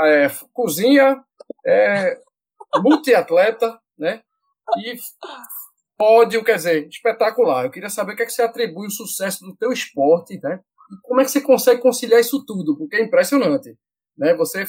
[0.00, 1.22] é, cozinha,
[1.66, 2.20] é,
[2.76, 4.22] multiatleta, né?
[4.78, 4.96] E
[5.96, 7.64] pódio, quer dizer, espetacular.
[7.64, 10.60] Eu queria saber o que, é que você atribui o sucesso do teu esporte, né?
[10.92, 13.76] E como é que você consegue conciliar isso tudo, porque é impressionante,
[14.16, 14.34] né?
[14.34, 14.66] Você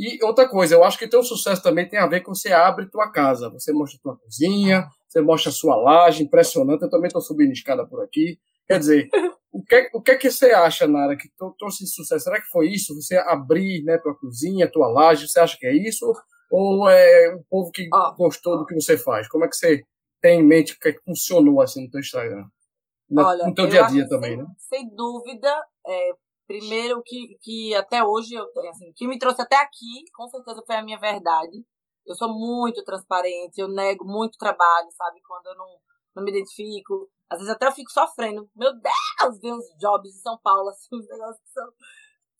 [0.00, 2.90] e outra coisa, eu acho que teu sucesso também tem a ver com você abre
[2.90, 6.82] tua casa, você mostra tua cozinha, você mostra a sua laje, impressionante.
[6.82, 8.38] Eu também estou subindo escada por aqui.
[8.66, 9.08] Quer dizer,
[9.52, 12.24] o que, o que é que você acha, Nara, que trouxe sucesso?
[12.24, 12.94] Será que foi isso?
[12.94, 16.10] Você abrir né, tua cozinha, tua laje, você acha que é isso?
[16.50, 18.14] Ou é o povo que ah.
[18.16, 19.28] gostou do que você faz?
[19.28, 19.82] Como é que você
[20.20, 22.44] tem em mente o que, é que funcionou assim no teu Instagram?
[23.08, 24.46] No, Olha, no teu dia a dia também, sem, né?
[24.56, 25.52] Sem dúvida,
[25.86, 26.12] é,
[26.50, 30.74] primeiro que, que até hoje, eu, assim, que me trouxe até aqui, com certeza foi
[30.74, 31.64] a minha verdade.
[32.04, 35.20] Eu sou muito transparente, eu nego muito trabalho, sabe?
[35.22, 35.78] Quando eu não,
[36.16, 37.08] não me identifico.
[37.28, 38.50] Às vezes até eu fico sofrendo.
[38.56, 41.68] Meu Deus, ver uns jobs em São Paulo, assim, uns negócios que são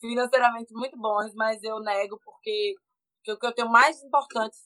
[0.00, 2.74] financeiramente muito bons, mas eu nego porque
[3.18, 4.56] porque o que eu tenho mais importante,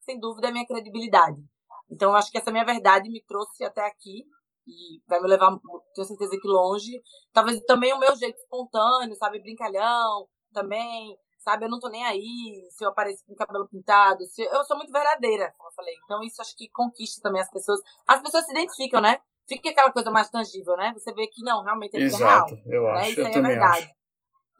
[0.00, 1.40] sem dúvida, é a minha credibilidade.
[1.88, 4.26] Então, eu acho que essa minha verdade me trouxe até aqui
[4.66, 5.58] e vai me levar,
[5.94, 7.02] tenho certeza que longe.
[7.32, 12.68] Talvez também o meu jeito espontâneo, sabe, brincalhão, também, sabe, eu não tô nem aí
[12.70, 15.94] se eu apareço com o cabelo pintado, se eu sou muito verdadeira, como eu falei.
[16.04, 17.80] Então, isso acho que conquista também as pessoas.
[18.06, 19.20] As pessoas se identificam, né?
[19.48, 20.92] Fica aquela coisa mais tangível, né?
[20.94, 22.66] Você vê que não, realmente é Exato, real.
[22.66, 23.00] eu né?
[23.00, 23.84] acho, Isso eu aí é verdade.
[23.84, 23.94] Acho.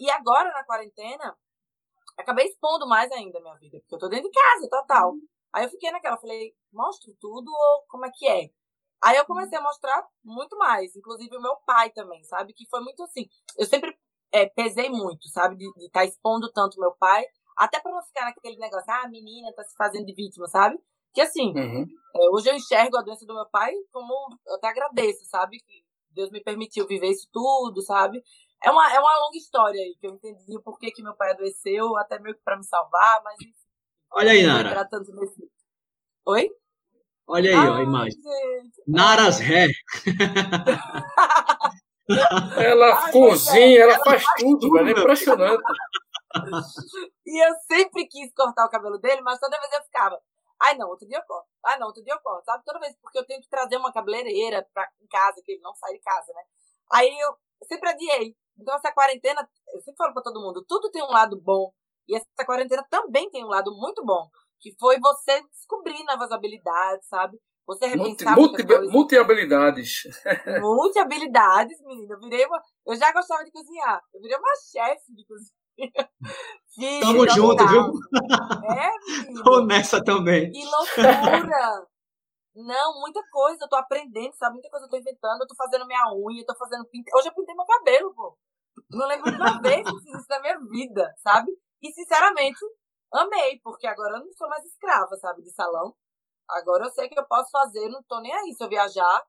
[0.00, 1.36] E agora, na quarentena,
[2.18, 5.14] acabei expondo mais ainda a minha vida, porque eu tô dentro de casa, total.
[5.52, 8.50] Aí eu fiquei naquela, falei, mostro tudo ou como é que é?
[9.02, 12.52] Aí eu comecei a mostrar muito mais, inclusive o meu pai também, sabe?
[12.52, 13.28] Que foi muito assim.
[13.58, 13.96] Eu sempre
[14.32, 15.56] é, pesei muito, sabe?
[15.56, 17.24] De estar tá expondo tanto meu pai,
[17.56, 20.78] até para não ficar naquele negócio, ah, a menina tá se fazendo de vítima, sabe?
[21.12, 21.86] Que assim, uhum.
[22.16, 24.14] é, hoje eu enxergo a doença do meu pai como
[24.46, 25.58] eu até agradeço, sabe?
[25.58, 28.22] Que Deus me permitiu viver isso tudo, sabe?
[28.64, 31.32] É uma, é uma longa história aí, que eu entendi o porquê que meu pai
[31.32, 33.36] adoeceu, até meio que pra me salvar, mas
[34.14, 34.88] Olha aí, Nara.
[35.14, 35.50] Nesse...
[36.26, 36.50] Oi?
[37.26, 38.12] Olha aí, Ai, ó, a imagem.
[38.12, 38.82] Gente.
[38.87, 39.68] Naras Ré.
[42.58, 44.88] ela Ai, cozinha, ela faz tudo, velho.
[44.88, 45.62] É impressionante.
[47.26, 50.20] E eu sempre quis cortar o cabelo dele, mas toda vez eu ficava.
[50.61, 51.48] Ai, não, outro dia eu corto.
[51.64, 52.44] Ai, não, outro dia eu corto.
[52.44, 52.62] Sabe?
[52.64, 55.74] Toda vez, porque eu tenho que trazer uma cabeleireira pra, em casa, que ele não
[55.74, 56.42] sai de casa, né?
[56.92, 57.35] Aí eu,
[57.66, 58.37] sempre adiei.
[58.58, 61.72] Então, essa quarentena, eu sempre falo para todo mundo, tudo tem um lado bom.
[62.08, 64.28] E essa quarentena também tem um lado muito bom,
[64.62, 67.37] que foi você descobrir novas habilidades, sabe?
[67.66, 70.03] Você repensar multi, multi, multi habilidades.
[70.62, 72.14] multi habilidades, menina.
[72.14, 72.61] Eu virei uma.
[72.87, 74.01] Eu já gostava de cozinhar.
[74.14, 75.53] Eu virei uma chefe de cozinha.
[76.75, 77.83] Fiz, Tamo junto, viu?
[78.70, 79.44] É, menina.
[79.44, 80.51] Tô nessa também.
[80.51, 81.87] Que loucura!
[82.55, 83.64] Não, muita coisa.
[83.64, 84.55] Eu tô aprendendo, sabe?
[84.55, 85.40] Muita coisa eu tô inventando.
[85.40, 87.11] Eu tô fazendo minha unha, eu tô fazendo pinte.
[87.16, 88.37] Hoje eu pintei meu cabelo, pô.
[88.90, 91.51] Não lembro de uma vez que eu fiz isso na minha vida, sabe?
[91.83, 92.59] E, sinceramente,
[93.20, 95.94] amei, porque agora eu não sou mais escrava, sabe, de salão.
[96.48, 99.25] Agora eu sei que eu posso fazer, não tô nem aí se eu viajar,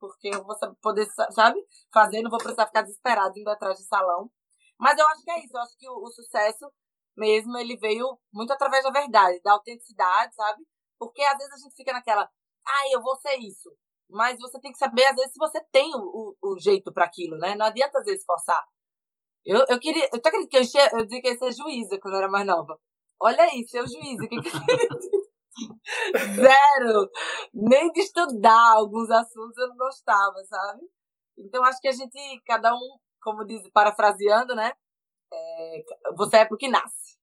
[0.00, 1.60] porque eu vou poder, sabe,
[1.92, 4.30] fazer, não vou precisar ficar desesperado indo atrás de salão.
[4.78, 6.70] Mas eu acho que é isso, eu acho que o, o sucesso
[7.16, 10.62] mesmo, ele veio muito através da verdade, da autenticidade, sabe?
[10.98, 12.24] Porque às vezes a gente fica naquela,
[12.66, 13.70] ah, eu vou ser isso.
[14.08, 17.04] Mas você tem que saber, às vezes, se você tem o, o, o jeito para
[17.06, 17.54] aquilo, né?
[17.56, 18.64] Não adianta, às vezes, forçar.
[19.44, 20.08] Eu, eu queria.
[20.12, 22.28] Eu tô acreditando que eu, enchia, eu dizia que ia ser juíza quando eu era
[22.30, 22.78] mais nova.
[23.20, 24.26] Olha aí, ser juíza.
[24.28, 24.50] Que que...
[26.34, 27.10] Zero!
[27.54, 30.82] Nem de estudar alguns assuntos eu não gostava, sabe?
[31.38, 34.72] Então acho que a gente, cada um, como diz, parafraseando, né?
[35.32, 35.84] É,
[36.16, 37.16] você é porque nasce.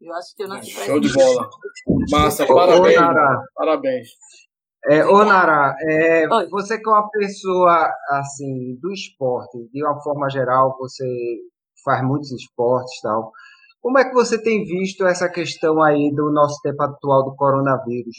[0.00, 1.48] Eu acho que eu nasci Show de bola.
[2.10, 2.98] Massa, parabéns.
[3.54, 4.08] Parabéns.
[4.84, 10.28] É, ô Nara, é, você que é uma pessoa assim do esporte, de uma forma
[10.28, 11.04] geral, você
[11.84, 13.32] faz muitos esportes e tal.
[13.82, 18.16] Como é que você tem visto essa questão aí do nosso tempo atual do coronavírus?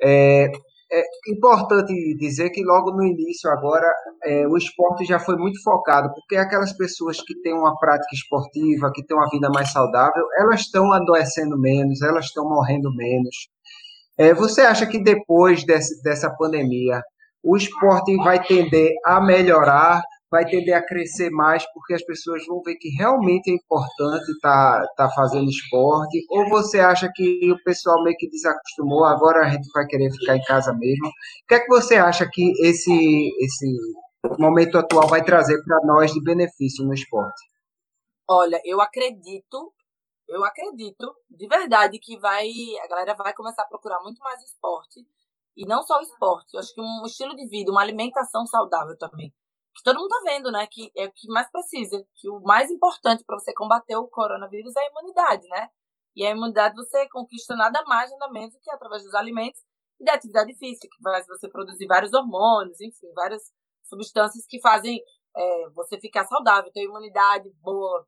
[0.00, 0.46] É,
[0.92, 3.92] é importante dizer que logo no início agora
[4.24, 8.92] é, o esporte já foi muito focado, porque aquelas pessoas que têm uma prática esportiva,
[8.94, 13.48] que têm uma vida mais saudável, elas estão adoecendo menos, elas estão morrendo menos.
[14.16, 17.02] É, você acha que depois desse, dessa pandemia
[17.42, 22.62] o esporte vai tender a melhorar vai tender a crescer mais porque as pessoas vão
[22.62, 26.24] ver que realmente é importante estar tá, tá fazendo esporte?
[26.30, 30.36] Ou você acha que o pessoal meio que desacostumou, agora a gente vai querer ficar
[30.36, 31.08] em casa mesmo?
[31.08, 33.76] O que é que você acha que esse, esse
[34.38, 37.50] momento atual vai trazer para nós de benefício no esporte?
[38.28, 39.72] Olha, eu acredito,
[40.28, 42.48] eu acredito de verdade que vai,
[42.84, 45.04] a galera vai começar a procurar muito mais esporte.
[45.56, 49.32] E não só esporte, eu acho que um estilo de vida, uma alimentação saudável também
[49.74, 50.66] que todo mundo tá vendo, né?
[50.70, 52.04] Que é o que mais precisa.
[52.16, 55.68] Que o mais importante para você combater o coronavírus é a imunidade, né?
[56.16, 59.60] E a imunidade você conquista nada mais, nada menos do que através dos alimentos
[60.00, 63.42] e da atividade física, que faz você produzir vários hormônios, enfim, várias
[63.84, 65.00] substâncias que fazem
[65.36, 68.06] é, você ficar saudável, ter imunidade boa,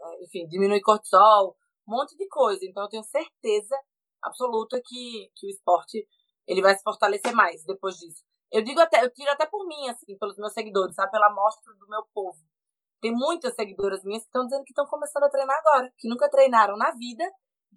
[0.00, 2.64] é, enfim, diminuir cortisol, um monte de coisa.
[2.64, 3.76] Então eu tenho certeza
[4.22, 6.06] absoluta que, que o esporte
[6.46, 8.22] ele vai se fortalecer mais depois disso.
[8.52, 11.10] Eu digo até, eu tiro até por mim, assim, pelos meus seguidores, sabe?
[11.10, 12.38] Pela amostra do meu povo.
[13.00, 16.28] Tem muitas seguidoras minhas que estão dizendo que estão começando a treinar agora, que nunca
[16.30, 17.24] treinaram na vida,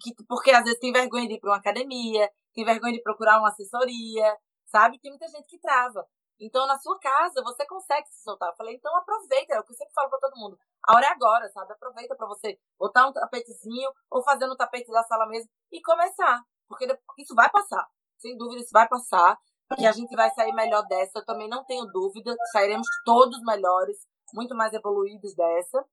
[0.02, 3.40] que, porque às vezes tem vergonha de ir para uma academia, tem vergonha de procurar
[3.40, 5.00] uma assessoria, sabe?
[5.00, 6.06] Tem muita gente que trava.
[6.38, 8.50] Então, na sua casa, você consegue se soltar.
[8.50, 10.60] Eu falei, então aproveita, é o que eu sempre falo para todo mundo.
[10.86, 11.72] A hora é agora, sabe?
[11.72, 16.44] Aproveita para você botar um tapetezinho ou fazer no tapete da sala mesmo e começar.
[16.68, 16.86] Porque
[17.18, 17.88] isso vai passar.
[18.18, 19.40] Sem dúvida, isso vai passar
[19.76, 23.98] que a gente vai sair melhor dessa, eu também não tenho dúvida, sairemos todos melhores,
[24.34, 25.84] muito mais evoluídos dessa,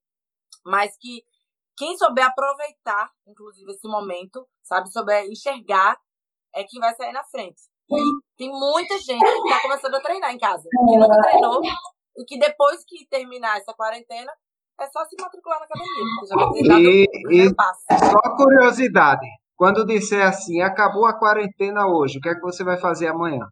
[0.65, 1.23] mas que
[1.75, 5.97] quem souber aproveitar, inclusive, esse momento, sabe, souber enxergar,
[6.53, 7.61] é quem vai sair na frente.
[7.89, 7.95] E
[8.37, 11.61] tem muita gente que está começando a treinar em casa, que nunca treinou,
[12.15, 14.31] e que depois que terminar essa quarentena,
[14.79, 17.81] é só se matricular na academia, dado e, passo.
[17.89, 22.77] Só curiosidade, quando disser assim, acabou a quarentena hoje, o que é que você vai
[22.77, 23.47] fazer amanhã?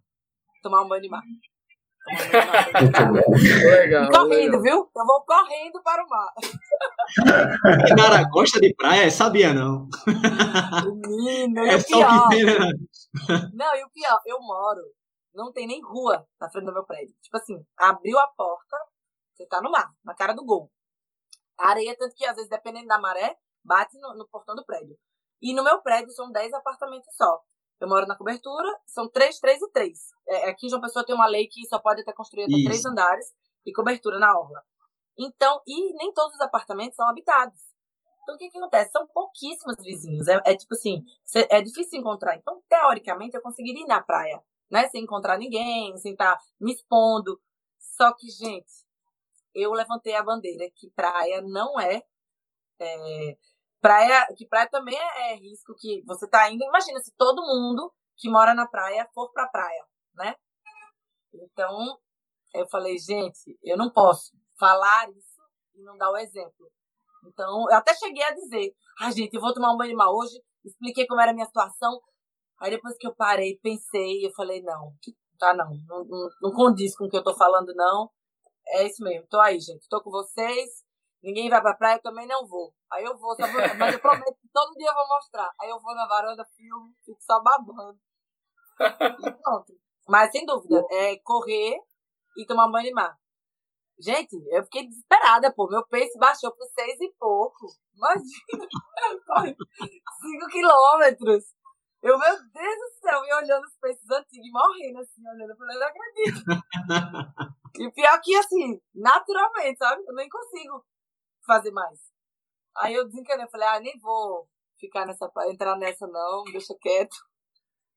[0.61, 1.21] Tomar um banho de mar.
[3.63, 4.61] legal, correndo, legal.
[4.61, 4.91] viu?
[4.95, 6.33] Eu vou correndo para o mar.
[7.95, 9.11] Cara, gosta de praia?
[9.11, 9.87] Sabia não.
[11.07, 12.71] Menino, é só pior, que tem, né?
[13.53, 14.81] Não, e o pior, eu moro,
[15.33, 17.13] não tem nem rua na frente do meu prédio.
[17.21, 18.77] Tipo assim, abriu a porta,
[19.33, 20.71] você tá no mar, na cara do gol.
[21.59, 24.97] A areia, tanto que às vezes, dependendo da maré, bate no, no portão do prédio.
[25.41, 27.39] E no meu prédio são 10 apartamentos só.
[27.81, 30.11] Eu moro na cobertura, são três, três e três.
[30.27, 32.85] É, aqui em João Pessoa tem uma lei que só pode ter construído até três
[32.85, 33.33] andares
[33.65, 34.63] e cobertura na orla.
[35.17, 37.59] Então, e nem todos os apartamentos são habitados.
[38.21, 38.91] Então, o que, que acontece?
[38.91, 40.27] São pouquíssimos vizinhos.
[40.27, 41.03] É, é tipo assim,
[41.49, 42.37] é difícil encontrar.
[42.37, 44.39] Então, teoricamente, eu conseguiria ir na praia,
[44.69, 44.87] né?
[44.89, 47.41] Sem encontrar ninguém, sem estar tá me expondo.
[47.79, 48.85] Só que, gente,
[49.55, 52.03] eu levantei a bandeira que praia não é,
[52.79, 53.37] é
[53.81, 56.63] Praia, que praia também é, é risco que você tá indo.
[56.63, 60.35] Imagina se todo mundo que mora na praia for pra praia, né?
[61.33, 61.97] Então,
[62.53, 65.41] eu falei, gente, eu não posso falar isso
[65.73, 66.71] e não dar o exemplo.
[67.25, 70.11] Então, eu até cheguei a dizer, ah, gente, eu vou tomar um banho de mar
[70.11, 71.99] hoje, expliquei como era a minha situação.
[72.59, 74.93] Aí depois que eu parei, pensei, eu falei, não,
[75.39, 78.11] tá não, não, não, não condiz com o que eu tô falando, não.
[78.67, 80.83] É isso mesmo, tô aí, gente, tô com vocês,
[81.23, 82.73] ninguém vai pra praia, eu também não vou.
[82.91, 83.37] Aí eu vou, vou
[83.79, 85.49] mas eu prometo que todo dia eu vou mostrar.
[85.59, 87.99] Aí eu vou na varanda, filme, fico só babando.
[88.79, 89.73] E pronto.
[90.07, 91.77] Mas sem dúvida, é correr
[92.37, 93.15] e tomar banho de mar.
[93.99, 95.67] Gente, eu fiquei desesperada, pô.
[95.67, 97.67] Meu pace baixou para seis e pouco.
[97.95, 98.25] Imagina.
[100.21, 101.43] Cinco quilômetros.
[102.01, 105.51] Eu, meu Deus do céu, e olhando os paces antigos e morrendo assim, olhando.
[105.51, 106.41] Eu falei, não acredito.
[107.77, 110.03] e pior que assim, naturalmente, sabe?
[110.07, 110.83] Eu nem consigo
[111.45, 111.99] fazer mais.
[112.77, 114.47] Aí eu desencanei, falei, ah, nem vou
[114.79, 117.15] ficar nessa, entrar nessa não, deixa quieto.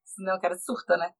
[0.04, 1.12] Senão o cara surta, né?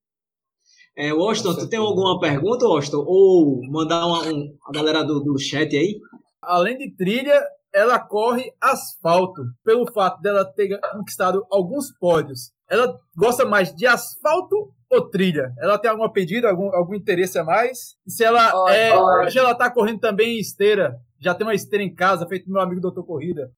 [0.97, 3.05] É, Washington, tu tem alguma pergunta, Washington?
[3.07, 5.99] Ou mandar uma, um, a galera do, do chat aí?
[6.41, 12.53] Além de trilha, ela corre asfalto, pelo fato dela ter conquistado alguns pódios.
[12.69, 15.53] Ela gosta mais de asfalto ou trilha?
[15.59, 17.97] Ela tem algum pedido, algum, algum interesse a mais?
[18.07, 21.95] Se ela é, hoje ela tá correndo também em esteira, já tem uma esteira em
[21.95, 23.51] casa, feito meu amigo doutor Corrida.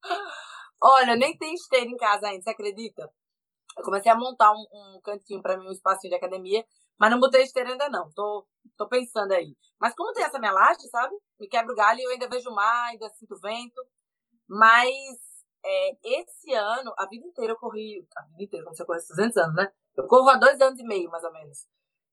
[0.81, 3.11] Olha, nem tem esteira em casa ainda, você acredita?
[3.77, 6.65] Eu comecei a montar um, um cantinho para mim, um espacinho de academia,
[6.97, 8.09] mas não botei esteira ainda não.
[8.13, 9.55] Tô, tô pensando aí.
[9.79, 11.13] Mas como tem essa minha laje, sabe?
[11.39, 13.85] Me quebra o galho e eu ainda vejo o mar, ainda sinto vento.
[14.47, 15.17] Mas
[15.63, 18.07] é, esse ano, a vida inteira eu corri.
[18.15, 19.71] A vida inteira, como você corre 200 anos, né?
[19.95, 21.67] Eu corro há dois anos e meio, mais ou menos.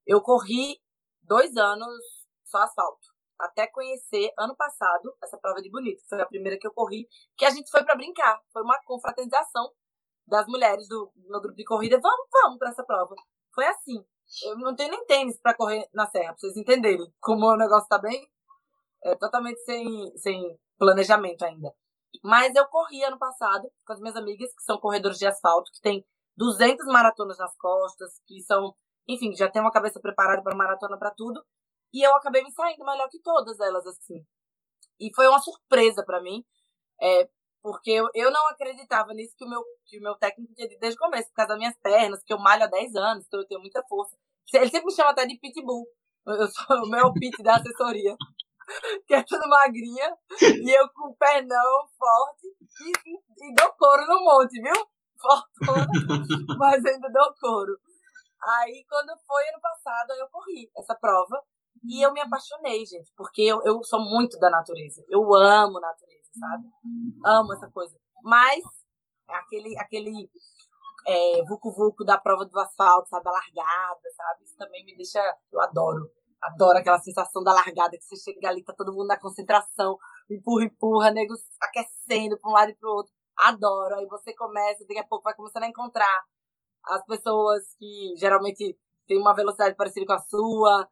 [0.06, 0.78] Eu corri
[1.22, 2.02] dois anos
[2.44, 3.13] só asfalto.
[3.38, 6.02] Até conhecer ano passado essa prova de bonito.
[6.08, 8.40] Foi a primeira que eu corri, que a gente foi para brincar.
[8.52, 9.70] Foi uma confraternização
[10.26, 12.00] das mulheres do meu grupo de corrida.
[12.00, 13.14] Vamos, vamos para essa prova.
[13.54, 14.04] Foi assim.
[14.44, 17.88] Eu não tenho nem tênis para correr na serra, pra vocês entenderem como o negócio
[17.88, 18.26] tá bem.
[19.04, 21.74] É, totalmente sem, sem planejamento ainda.
[22.22, 25.80] Mas eu corri ano passado com as minhas amigas, que são corredores de asfalto, que
[25.80, 26.04] tem
[26.36, 28.74] 200 maratonas nas costas, que são,
[29.06, 31.44] enfim, já tem uma cabeça preparada para maratona para tudo.
[31.94, 34.26] E eu acabei me saindo melhor que todas elas, assim.
[34.98, 36.44] E foi uma surpresa para mim,
[37.00, 37.28] é,
[37.62, 40.80] porque eu, eu não acreditava nisso que o, meu, que o meu técnico tinha dito
[40.80, 43.38] desde o começo, por causa das minhas pernas, que eu malho há 10 anos, então
[43.38, 44.16] eu tenho muita força.
[44.52, 45.87] Ele sempre me chama até de pitbull.
[46.26, 48.16] Eu sou o meu pit da assessoria.
[49.07, 50.16] Que é tudo magrinha.
[50.40, 52.46] E eu com o pernão forte.
[52.80, 54.88] E, e, dou couro no monte, viu?
[55.20, 55.87] Fortuna.
[56.59, 57.78] mas ainda dou couro.
[58.42, 61.44] Aí, quando foi ano passado, eu corri essa prova.
[61.86, 63.12] E eu me apaixonei, gente.
[63.16, 65.04] Porque eu, eu sou muito da natureza.
[65.08, 66.68] Eu amo natureza sabe?
[67.24, 67.96] Amo essa coisa.
[68.22, 68.64] Mas
[69.28, 70.30] aquele, aquele
[71.06, 73.28] é, vucu-vucu da prova do asfalto, sabe?
[73.28, 74.44] A largada, sabe?
[74.44, 75.20] Isso também me deixa.
[75.52, 76.10] Eu adoro.
[76.42, 79.96] Adoro aquela sensação da largada, que você chega ali, tá todo mundo na concentração,
[80.30, 83.12] empurra, empurra, nego aquecendo pra um lado e pro outro.
[83.38, 83.94] Adoro.
[83.94, 86.22] Aí você começa, daqui a pouco vai começando a encontrar
[86.86, 90.88] as pessoas que geralmente têm uma velocidade parecida com a sua.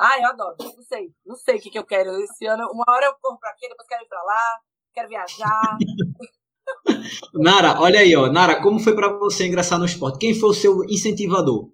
[0.00, 0.56] Ah, eu adoro.
[0.58, 1.14] Não sei.
[1.26, 2.10] Não sei o que, que eu quero.
[2.22, 4.60] Esse ano, uma hora eu corro pra aqui, depois quero ir pra lá
[4.92, 5.78] quero viajar.
[7.34, 8.30] Nara, olha aí, ó.
[8.30, 10.18] Nara, como foi para você ingressar no esporte?
[10.18, 11.72] Quem foi o seu incentivador?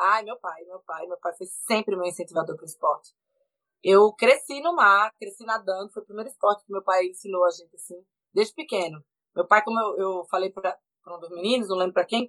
[0.00, 1.06] Ai, meu pai, meu pai.
[1.06, 3.10] Meu pai foi sempre meu incentivador pro esporte.
[3.82, 5.92] Eu cresci no mar, cresci nadando.
[5.92, 7.96] Foi o primeiro esporte que meu pai ensinou a gente, assim,
[8.32, 9.02] desde pequeno.
[9.34, 12.28] Meu pai, como eu, eu falei para um dos meninos, não lembro para quem,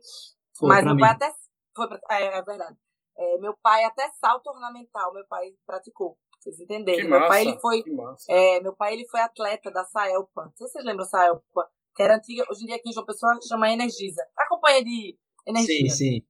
[0.57, 1.01] foi mas meu mim.
[1.01, 1.33] pai até.
[1.75, 2.77] Foi pra, é, é verdade.
[3.15, 7.07] É, meu pai até salto ornamental, meu pai praticou vocês entenderem.
[7.07, 7.83] meu pai ele foi,
[8.29, 10.43] é, meu pai ele foi atleta da Saelpa.
[10.43, 12.93] Não sei se vocês lembram da Saelpa, que era antiga, hoje em dia aqui em
[12.93, 14.21] João Pessoa chama Energisa.
[14.37, 15.89] A companhia de energia.
[15.89, 16.21] Sim, sim.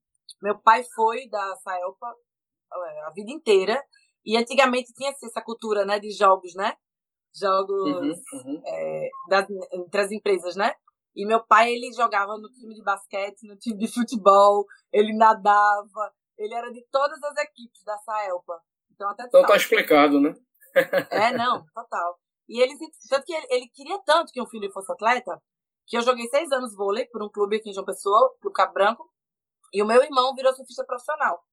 [0.41, 2.15] Meu pai foi da Saelpa
[2.74, 3.82] é, a vida inteira
[4.26, 6.76] e antigamente tinha essa cultura, né, de jogos, né?
[7.36, 8.62] Jogos uhum, uhum.
[8.65, 10.74] É, das, entre as empresas, né?
[11.15, 16.13] E meu pai, ele jogava no time de basquete, no time de futebol, ele nadava,
[16.38, 18.62] ele era de todas as equipes da Saelpa.
[18.91, 20.34] Então, até então tá explicado, né?
[21.12, 22.19] é, não, total.
[22.48, 22.74] E ele,
[23.10, 25.41] tanto que ele, ele, queria tanto que um filho fosse atleta,
[25.88, 28.73] que eu joguei seis anos vôlei por um clube aqui em João Pessoa, Clube Cabo
[28.73, 29.10] Branco,
[29.73, 31.44] e o meu irmão virou surfista profissional.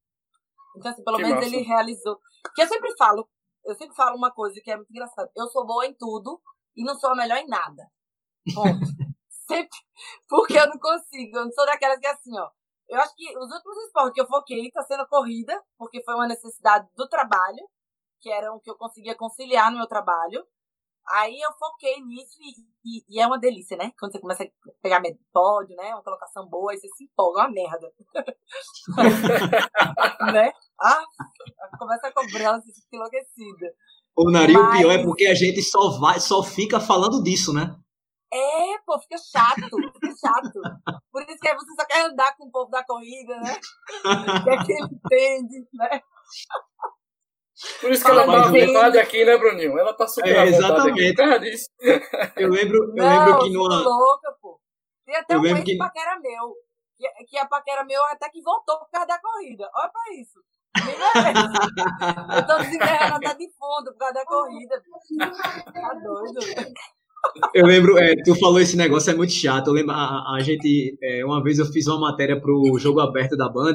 [0.77, 1.49] Então, assim, pelo que menos massa.
[1.49, 2.19] ele realizou.
[2.55, 3.29] Que eu sempre falo,
[3.65, 5.31] eu sempre falo uma coisa que é muito engraçada.
[5.37, 6.41] Eu sou boa em tudo
[6.77, 7.91] e não sou a melhor em nada.
[8.55, 8.81] Ponto.
[9.51, 9.79] sempre.
[10.29, 11.37] Porque eu não consigo.
[11.37, 12.51] Eu não sou daquelas que é assim, ó.
[12.91, 16.27] Eu acho que os últimos esportes que eu foquei tá sendo corrida, porque foi uma
[16.27, 17.65] necessidade do trabalho,
[18.21, 20.45] que era o que eu conseguia conciliar no meu trabalho.
[21.09, 23.93] Aí eu foquei nisso e, e, e, é uma delícia, né?
[23.99, 24.47] Quando você começa a
[24.83, 25.01] pegar
[25.33, 25.95] pódio, né?
[25.95, 27.93] Uma colocação boa, aí você se empolga, é uma merda.
[30.33, 30.53] né?
[30.81, 31.05] Ah,
[31.79, 33.73] começa a cobrança, fica enlouquecida.
[34.17, 34.67] O Nari, Mas...
[34.67, 37.79] o pior é porque a gente só vai, só fica falando disso, né?
[38.33, 40.61] É, pô, fica chato, fica chato.
[41.11, 43.59] Por isso que aí você só quer andar com o povo da corrida, né?
[44.45, 46.01] que é que ele entende, né?
[47.81, 49.79] Por isso que ela tá à vontade aqui, né, Bruninho?
[49.79, 51.21] Ela tá super é, exatamente.
[51.21, 53.83] Aqui, eu lembro, eu Não, lembro que numa.
[53.83, 54.61] louca, pô.
[55.05, 55.77] Tem até eu um ex que...
[55.77, 56.55] paquera meu.
[56.97, 59.69] Que, que a paquera meu até que voltou por causa da corrida.
[59.75, 60.41] Olha pra isso.
[62.37, 64.83] eu tô desenterrando até de fundo por causa da corrida.
[65.75, 66.41] Tá doido.
[67.55, 69.69] Eu lembro, é, tu falou esse negócio, é muito chato.
[69.69, 73.37] Eu lembro, a, a gente, é, uma vez eu fiz uma matéria pro Jogo Aberto
[73.37, 73.75] da Band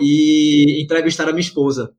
[0.00, 1.92] e entrevistaram a minha esposa.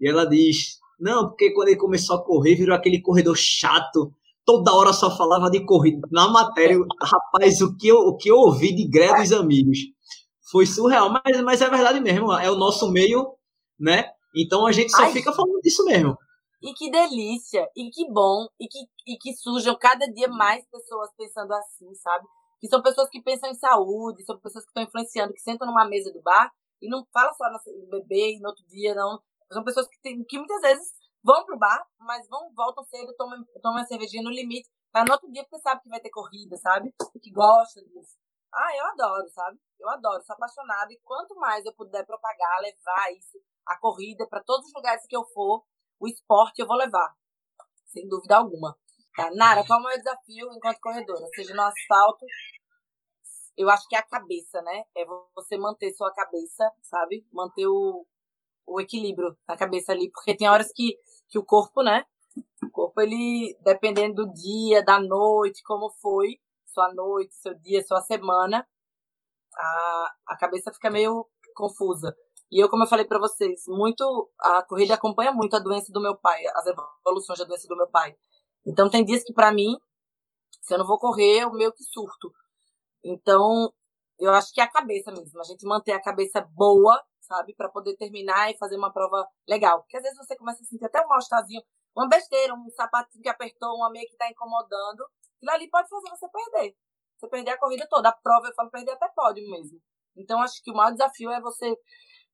[0.00, 4.12] E ela diz: Não, porque quando ele começou a correr, virou aquele corredor chato.
[4.44, 6.00] Toda hora só falava de corrida.
[6.10, 9.78] Na matéria, rapaz, o que eu, o que eu ouvi de greve dos amigos
[10.50, 11.10] foi surreal.
[11.12, 13.26] Mas, mas é verdade mesmo, é o nosso meio,
[13.78, 14.06] né?
[14.34, 16.16] Então a gente só Ai, fica falando disso mesmo.
[16.62, 21.10] E que delícia, e que bom, e que, e que surjam cada dia mais pessoas
[21.16, 22.26] pensando assim, sabe?
[22.60, 25.88] Que são pessoas que pensam em saúde, são pessoas que estão influenciando, que sentam numa
[25.88, 26.52] mesa do bar
[26.82, 29.18] e não falam só no bebê e no outro dia, não.
[29.50, 30.92] São pessoas que, tem, que muitas vezes
[31.24, 35.12] vão pro bar, mas vão, voltam cedo, tomam, tomam uma cervejinha no limite, para no
[35.12, 36.92] outro dia porque sabe que vai ter corrida, sabe?
[37.22, 38.18] Que gosta disso.
[38.52, 39.58] Ah, eu adoro, sabe?
[39.78, 40.92] Eu adoro, sou apaixonada.
[40.92, 45.16] E quanto mais eu puder propagar, levar isso, a corrida, para todos os lugares que
[45.16, 45.64] eu for,
[46.00, 47.14] o esporte eu vou levar.
[47.86, 48.76] Sem dúvida alguma.
[49.14, 49.30] Tá?
[49.34, 51.26] Nara, qual é o maior desafio enquanto corredora?
[51.34, 52.24] Seja no asfalto,
[53.56, 54.84] eu acho que é a cabeça, né?
[54.96, 57.26] É você manter sua cabeça, sabe?
[57.32, 58.06] Manter o,
[58.66, 60.96] o equilíbrio na cabeça ali, porque tem horas que,
[61.28, 62.04] que o corpo, né?
[62.64, 68.00] O corpo, ele, dependendo do dia, da noite, como foi, sua noite, seu dia, sua
[68.00, 68.66] semana,
[69.54, 72.16] a, a cabeça fica meio confusa.
[72.50, 76.00] E eu, como eu falei para vocês, muito a corrida acompanha muito a doença do
[76.00, 78.16] meu pai, as evoluções da doença do meu pai.
[78.66, 79.76] Então tem dias que para mim,
[80.60, 82.32] se eu não vou correr, eu meio que surto.
[83.04, 83.72] Então,
[84.18, 87.54] eu acho que é a cabeça mesmo, a gente manter a cabeça boa sabe?
[87.54, 89.80] Para poder terminar e fazer uma prova legal.
[89.82, 91.62] Porque às vezes você começa a sentir até um mal-estarzinho,
[91.94, 95.06] uma besteira, um sapatinho que apertou, uma meia que está incomodando.
[95.36, 96.76] Aquilo ali pode fazer você perder.
[97.16, 98.08] Você perder a corrida toda.
[98.08, 99.80] A prova, eu falo, perder até pode mesmo.
[100.16, 101.76] Então, acho que o maior desafio é você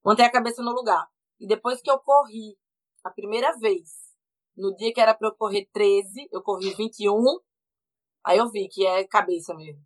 [0.03, 1.07] manter a cabeça no lugar.
[1.39, 2.57] E depois que eu corri
[3.03, 3.89] a primeira vez,
[4.55, 7.21] no dia que era para eu correr 13, eu corri 21.
[8.25, 9.81] Aí eu vi que é cabeça mesmo.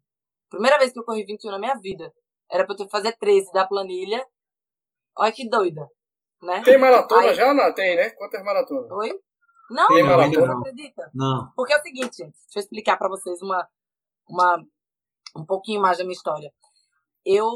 [0.49, 2.13] Primeira vez que eu corri 21 na minha vida.
[2.49, 4.25] Era pra eu ter que fazer 13 da planilha
[5.17, 5.87] Olha que doida.
[6.41, 6.61] Né?
[6.63, 7.35] Tem maratona Aí...
[7.35, 7.53] já?
[7.53, 8.09] Não, tem, né?
[8.11, 8.91] Quantas maratonas?
[8.91, 9.19] Oi?
[9.69, 10.47] Não, tem não, maratona?
[10.47, 11.11] não acredita.
[11.13, 11.51] Não.
[11.55, 13.67] Porque é o seguinte, gente, deixa eu explicar para vocês uma,
[14.27, 14.65] uma,
[15.35, 16.51] um pouquinho mais da minha história.
[17.23, 17.47] Eu,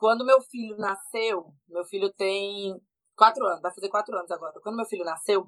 [0.00, 2.74] quando meu filho nasceu, meu filho tem
[3.14, 4.58] quatro anos, vai fazer quatro anos agora.
[4.62, 5.46] Quando meu filho nasceu,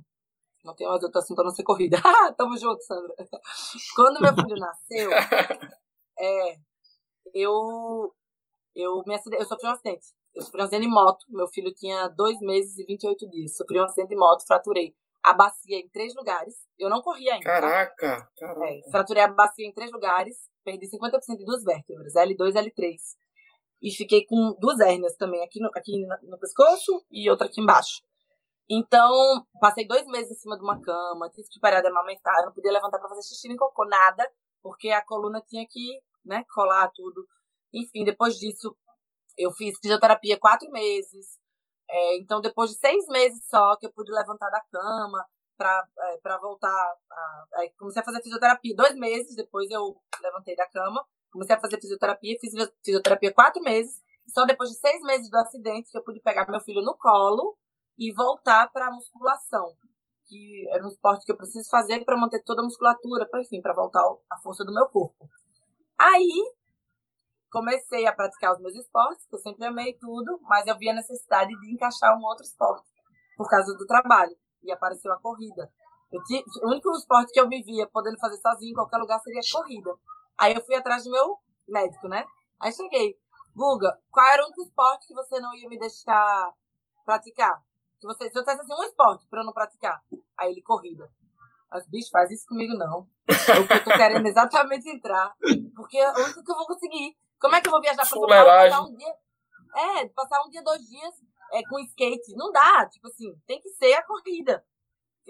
[0.62, 1.96] não tem mais outro assunto pra não ser corrida.
[2.36, 3.14] Tamo junto, Sandra.
[3.96, 5.10] Quando meu filho nasceu,
[6.20, 6.56] é,
[7.32, 8.14] eu,
[8.74, 10.06] eu, me acidente, eu sofri um acidente.
[10.34, 11.24] Eu sofri um acidente de moto.
[11.30, 13.56] Meu filho tinha dois meses e 28 dias.
[13.56, 16.54] Sofri um acidente de moto, fraturei a bacia em três lugares.
[16.78, 17.44] Eu não corri ainda.
[17.44, 18.18] Caraca!
[18.18, 18.28] Tá?
[18.36, 18.66] caraca.
[18.66, 20.36] É, fraturei a bacia em três lugares.
[20.62, 22.96] Perdi 50% de duas vértebras, L2 e L3.
[23.82, 28.00] E fiquei com duas hérnias também, aqui no, aqui no pescoço e outra aqui embaixo.
[28.70, 29.10] Então,
[29.60, 32.72] passei dois meses em cima de uma cama, tive que parar de amamentar, não podia
[32.72, 34.26] levantar para fazer xixi nem cocô, nada,
[34.62, 37.26] porque a coluna tinha que, né, colar tudo.
[37.74, 38.74] Enfim, depois disso,
[39.36, 41.38] eu fiz fisioterapia quatro meses.
[41.90, 45.26] É, então, depois de seis meses só que eu pude levantar da cama
[45.56, 45.86] para
[46.24, 46.94] é, voltar.
[47.54, 51.04] A, comecei a fazer fisioterapia dois meses, depois eu levantei da cama.
[51.32, 52.52] Comecei a fazer fisioterapia, fiz
[52.84, 54.02] fisioterapia quatro meses.
[54.28, 57.56] Só depois de seis meses do acidente que eu pude pegar meu filho no colo
[57.98, 59.72] e voltar para a musculação,
[60.26, 63.60] que era um esporte que eu preciso fazer para manter toda a musculatura, para enfim,
[63.60, 65.28] para voltar a força do meu corpo.
[65.98, 66.54] Aí
[67.50, 70.94] comecei a praticar os meus esportes, que eu sempre amei tudo, mas eu vi a
[70.94, 72.88] necessidade de encaixar um outro esporte
[73.36, 74.36] por causa do trabalho.
[74.62, 75.70] E apareceu a corrida.
[76.12, 79.90] O único esporte que eu me via podendo fazer sozinho em qualquer lugar seria corrida.
[80.38, 82.24] Aí eu fui atrás do meu médico, né?
[82.60, 83.16] Aí cheguei.
[83.54, 86.52] Guga, qual era o único esporte que você não ia me deixar
[87.04, 87.62] praticar?
[88.00, 90.02] Que você, se eu tivesse assim, um esporte para eu não praticar.
[90.38, 91.10] Aí ele, corrida.
[91.70, 93.08] Mas, bicho, faz isso comigo não.
[93.28, 95.34] Eu tô querendo exatamente entrar.
[95.74, 97.16] Porque é o único que eu vou conseguir.
[97.40, 99.14] Como é que eu vou viajar pra São Paulo passar um dia?
[99.74, 101.14] É, passar um dia, dois dias
[101.52, 102.34] é, com skate.
[102.36, 104.64] Não dá, tipo assim, tem que ser a corrida.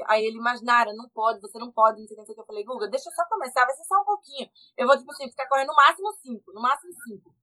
[0.07, 2.41] Aí ele imaginaram, não pode, você não pode, não sei o que.
[2.41, 4.49] Eu falei, Guga, deixa eu só começar, vai ser só um pouquinho.
[4.77, 7.35] Eu vou, tipo assim, ficar correndo no máximo cinco, no máximo cinco.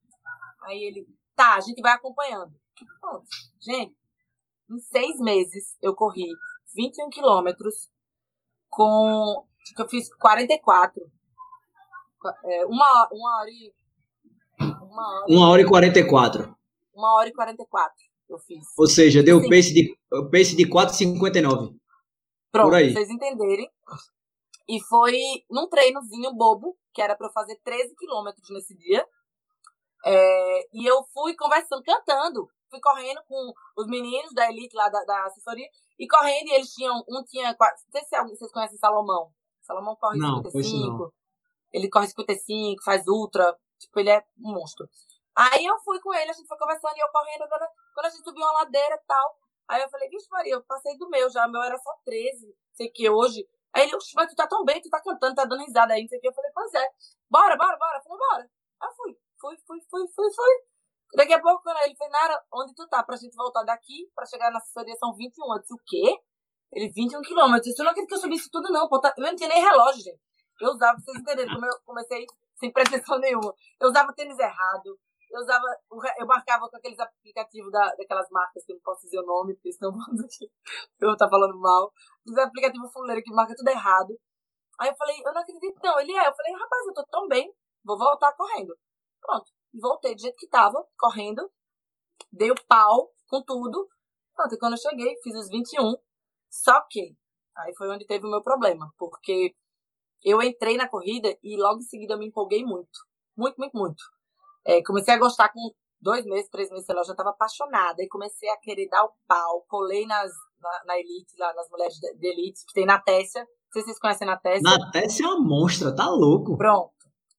[0.64, 2.54] Aí ele, tá, a gente vai acompanhando.
[3.02, 3.26] Pronto.
[3.62, 3.96] Gente,
[4.70, 6.28] em seis meses eu corri
[6.76, 7.90] 21 quilômetros
[8.70, 9.46] com.
[9.78, 11.02] Eu fiz 44.
[12.46, 13.74] É, uma, uma hora e.
[14.60, 16.56] Uma hora, uma hora e 44.
[16.94, 18.66] Uma hora e 44 eu fiz.
[18.78, 19.50] Ou seja, deu Sim.
[19.50, 19.98] pace de,
[20.32, 21.79] pace de 4,59.
[22.52, 23.70] Pronto, pra vocês entenderem.
[24.68, 25.18] E foi
[25.50, 29.06] num treinozinho bobo, que era para eu fazer 13 quilômetros nesse dia.
[30.06, 32.48] É, e eu fui conversando, cantando.
[32.70, 35.68] Fui correndo com os meninos da elite lá da, da assessoria.
[35.98, 37.04] E correndo, e eles tinham.
[37.10, 37.56] Um tinha.
[37.60, 39.32] Não sei se vocês conhecem Salomão.
[39.62, 41.14] Salomão corre não, 55.
[41.72, 43.58] Ele corre 55, faz ultra.
[43.80, 44.88] Tipo, ele é um monstro.
[45.36, 47.48] Aí eu fui com ele, a gente foi conversando e eu correndo.
[47.94, 49.38] Quando a gente subiu uma ladeira e tal.
[49.70, 51.48] Aí eu falei, vixe, Maria, eu passei do meu já.
[51.48, 52.56] Meu era só 13.
[52.74, 53.48] Sei que hoje.
[53.72, 56.10] Aí ele, mas tu tá tão bem, tu tá cantando, tá dando risada aí, não
[56.10, 56.28] sei o que.
[56.28, 56.90] Eu falei, pois é.
[57.30, 57.98] Bora, bora, bora.
[57.98, 58.52] Eu falei, bora.
[58.82, 59.18] Aí fui.
[59.40, 60.54] Fui, fui, fui, fui, fui.
[61.16, 63.04] Daqui a pouco, ele fez, Nara, onde tu tá?
[63.04, 65.54] Pra gente voltar daqui, pra chegar na assessoria são 21.
[65.54, 66.20] Eu disse, o quê?
[66.74, 67.78] Ele, 21 quilômetros.
[67.78, 68.90] Eu não acredito que eu subi isso tudo, não.
[68.90, 69.14] Pô, tá...
[69.18, 70.22] Eu não tinha nem relógio, gente.
[70.60, 72.26] Eu usava, vocês entenderem, como eu comecei
[72.60, 73.54] sem pretensão nenhuma.
[73.80, 75.00] Eu usava tênis errado.
[75.30, 75.66] Eu usava,
[76.18, 79.54] eu marcava com aqueles aplicativos da, daquelas marcas que eu não posso dizer o nome,
[79.54, 79.92] porque senão
[80.26, 80.52] aqui,
[81.00, 81.92] eu estar falando mal.
[82.26, 84.20] Os aplicativos fuleiro que marca tudo errado.
[84.80, 86.00] Aí eu falei, eu não acredito, não.
[86.00, 86.28] Ele é.
[86.28, 87.54] Eu falei, rapaz, eu tô tão bem,
[87.84, 88.76] vou voltar correndo.
[89.22, 89.52] Pronto.
[89.74, 91.52] Voltei do jeito que tava, correndo.
[92.32, 93.88] Dei o pau com tudo.
[94.36, 95.96] Pronto, e quando eu cheguei, fiz os 21.
[96.50, 97.16] Só que,
[97.56, 98.92] aí foi onde teve o meu problema.
[98.98, 99.54] Porque
[100.24, 103.00] eu entrei na corrida e logo em seguida eu me empolguei muito.
[103.38, 104.04] Muito, muito, muito.
[104.66, 108.02] É, comecei a gostar com dois meses, três meses, sei lá, eu já estava apaixonada.
[108.02, 109.66] E comecei a querer dar o pau.
[109.68, 113.42] Colei nas, na, na Elite, lá nas mulheres de, de Elite, que tem na Tessia.
[113.42, 114.62] Não sei se vocês conhecem na Tessia.
[114.64, 116.58] Na Tessia é uma monstra, tá louco.
[116.58, 116.94] Pronto.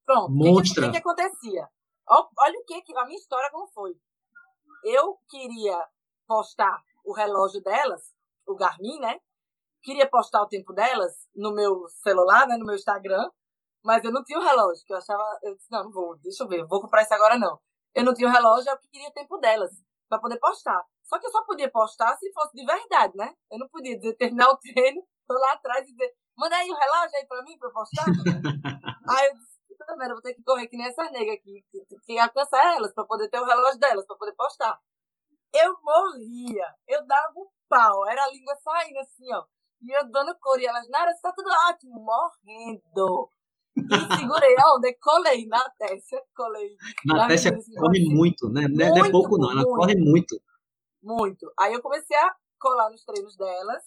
[0.05, 0.31] Pronto.
[0.31, 0.87] Monstra.
[0.87, 1.68] O que, que, que, acontecia?
[2.09, 3.93] Olha o que, a minha história como foi.
[4.85, 5.79] Eu queria
[6.27, 8.03] postar o relógio delas,
[8.47, 9.21] o Garmin, né?
[9.83, 12.57] Queria postar o tempo delas no meu celular, né?
[12.57, 13.31] No meu Instagram.
[13.85, 15.22] Mas eu não tinha o relógio, que eu achava.
[15.43, 17.59] Eu disse, não, não vou, deixa eu ver, vou comprar isso agora não.
[17.95, 19.70] Eu não tinha o relógio, eu queria o tempo delas,
[20.09, 20.83] para poder postar.
[21.05, 23.35] Só que eu só podia postar se fosse de verdade, né?
[23.51, 26.74] Eu não podia dizer, terminar o treino, tô lá atrás e dizer, manda aí o
[26.74, 28.05] relógio aí pra mim, pra eu postar.
[29.09, 31.64] aí eu disse, puta merda, vou ter que correr que nem essa nega aqui,
[32.05, 34.78] que alcançar elas pra poder ter o relógio delas, pra poder postar.
[35.53, 39.45] Eu morria, eu dava um pau, era a língua saindo assim, ó.
[39.83, 43.31] E eu dando cor, e elas, Nara, tá tudo ótimo, morrendo.
[43.77, 44.95] E segurei aonde?
[44.95, 46.77] Colei na Tessia, colei.
[47.05, 48.62] Na Tessia corre muito, né?
[48.62, 50.43] Muito, não é pouco não, ela muito, corre muito.
[51.03, 51.53] Muito.
[51.59, 53.83] Aí eu comecei a colar nos treinos delas,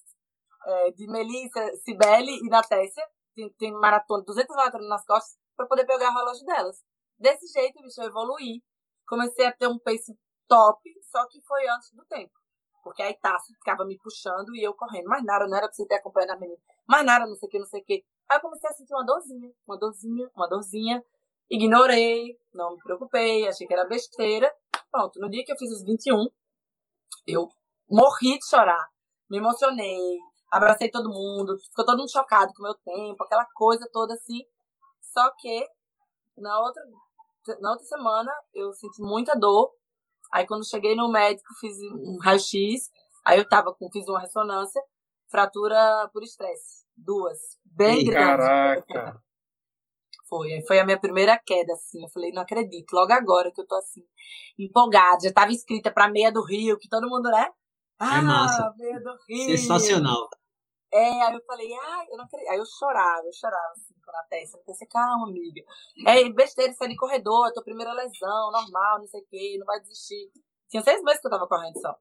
[0.65, 3.03] é, de Melissa, Cibele e na Tessia.
[3.36, 6.77] Tem, tem maratona, 200 maratonas nas costas para poder pegar o relógio delas.
[7.17, 8.61] Desse jeito, bicho, eu evoluí.
[9.07, 10.17] Comecei a ter um pace
[10.47, 10.81] top,
[11.11, 12.31] só que foi antes do tempo.
[12.84, 15.07] Porque aí Tassi ficava me puxando e eu correndo.
[15.07, 16.59] Mas nada, não era pra você ter acompanhado a menina.
[16.88, 18.03] Mas nada, não sei o que, não sei o que.
[18.30, 21.03] Aí eu comecei a sentir uma dorzinha, uma dorzinha, uma dorzinha.
[21.49, 24.51] Ignorei, não me preocupei, achei que era besteira.
[24.91, 26.28] Pronto, no dia que eu fiz os 21,
[27.28, 27.47] eu
[27.89, 28.88] morri de chorar.
[29.30, 30.17] Me emocionei,
[30.51, 34.41] abracei todo mundo, ficou todo mundo chocado com o meu tempo, aquela coisa toda assim.
[35.01, 35.67] Só que
[36.38, 36.84] na outra,
[37.59, 39.71] na outra semana eu senti muita dor.
[40.32, 42.89] Aí quando cheguei no médico, fiz um raio-x.
[43.26, 44.82] Aí eu tava com, fiz uma ressonância,
[45.30, 46.86] fratura por estresse.
[46.95, 47.39] Duas.
[47.76, 48.11] Bem grande.
[48.11, 49.21] Caraca!
[50.28, 50.53] Foi.
[50.53, 52.03] Aí foi a minha primeira queda, assim.
[52.03, 52.93] Eu falei, não acredito.
[52.93, 54.03] Logo agora que eu tô assim,
[54.57, 55.21] empolgada.
[55.24, 57.49] Já tava inscrita pra meia do Rio, que todo mundo, né?
[57.99, 58.74] Ah, é massa.
[58.78, 59.57] meia do Rio.
[59.57, 60.30] Sensacional.
[60.91, 62.49] É, aí eu falei, ai, eu não acredito.
[62.49, 64.57] Aí eu chorava, eu chorava assim com a testa.
[64.57, 65.61] Eu pensei, calma, amiga.
[66.05, 69.80] É besteira, sair de corredor, tua primeira lesão, normal, não sei o quê, não vai
[69.80, 70.32] desistir.
[70.69, 71.95] Tinha seis meses que eu tava correndo só.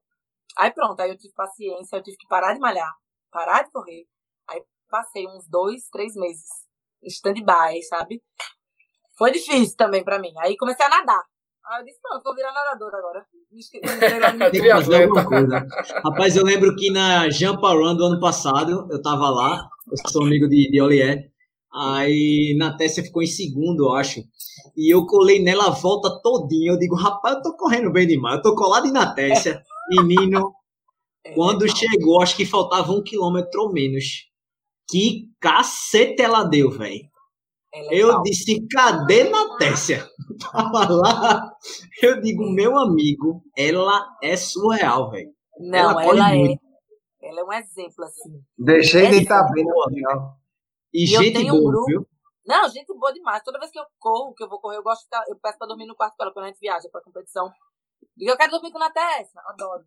[0.58, 2.92] Aí pronto, aí eu tive paciência, eu tive que parar de malhar,
[3.30, 4.06] parar de correr.
[4.48, 4.62] Aí
[4.92, 6.44] passei uns dois, três meses
[7.04, 8.22] stand-by, sabe?
[9.16, 10.32] Foi difícil também pra mim.
[10.38, 11.22] Aí comecei a nadar.
[11.64, 13.24] Aí eu disse, pronto, vou virar nadador agora.
[15.24, 15.66] Coisa.
[16.04, 20.24] Rapaz, eu lembro que na Jampa Run do ano passado, eu tava lá, eu sou
[20.24, 21.30] amigo de, de Olier,
[21.72, 24.20] aí na Tessia ficou em segundo, eu acho,
[24.76, 28.36] e eu colei nela a volta todinha, eu digo, rapaz, eu tô correndo bem demais,
[28.36, 30.54] eu tô colado na Tessia, menino,
[31.24, 31.32] é.
[31.32, 34.31] quando chegou, acho que faltava um quilômetro ou menos,
[34.88, 37.10] que cacete ela deu, velho.
[37.74, 40.06] É eu disse, cadê Natécia?
[40.52, 41.52] Tava lá.
[42.02, 45.32] Eu digo, meu amigo, ela é surreal, velho.
[45.58, 46.38] Não, ela, ela é.
[46.38, 46.62] Muito.
[47.22, 48.44] Ela é um exemplo, assim.
[48.58, 50.36] Deixei de estar bem no final.
[50.92, 51.86] E, e gente boa, um grupo...
[51.86, 52.06] viu?
[52.44, 53.42] Não, gente boa demais.
[53.42, 55.56] Toda vez que eu corro, que eu vou correr, eu gosto de ficar, eu peço
[55.56, 57.50] pra dormir no quarto com ela quando a gente viaja pra competição.
[58.18, 59.40] E eu quero dormir com a Natécia.
[59.46, 59.84] Adoro.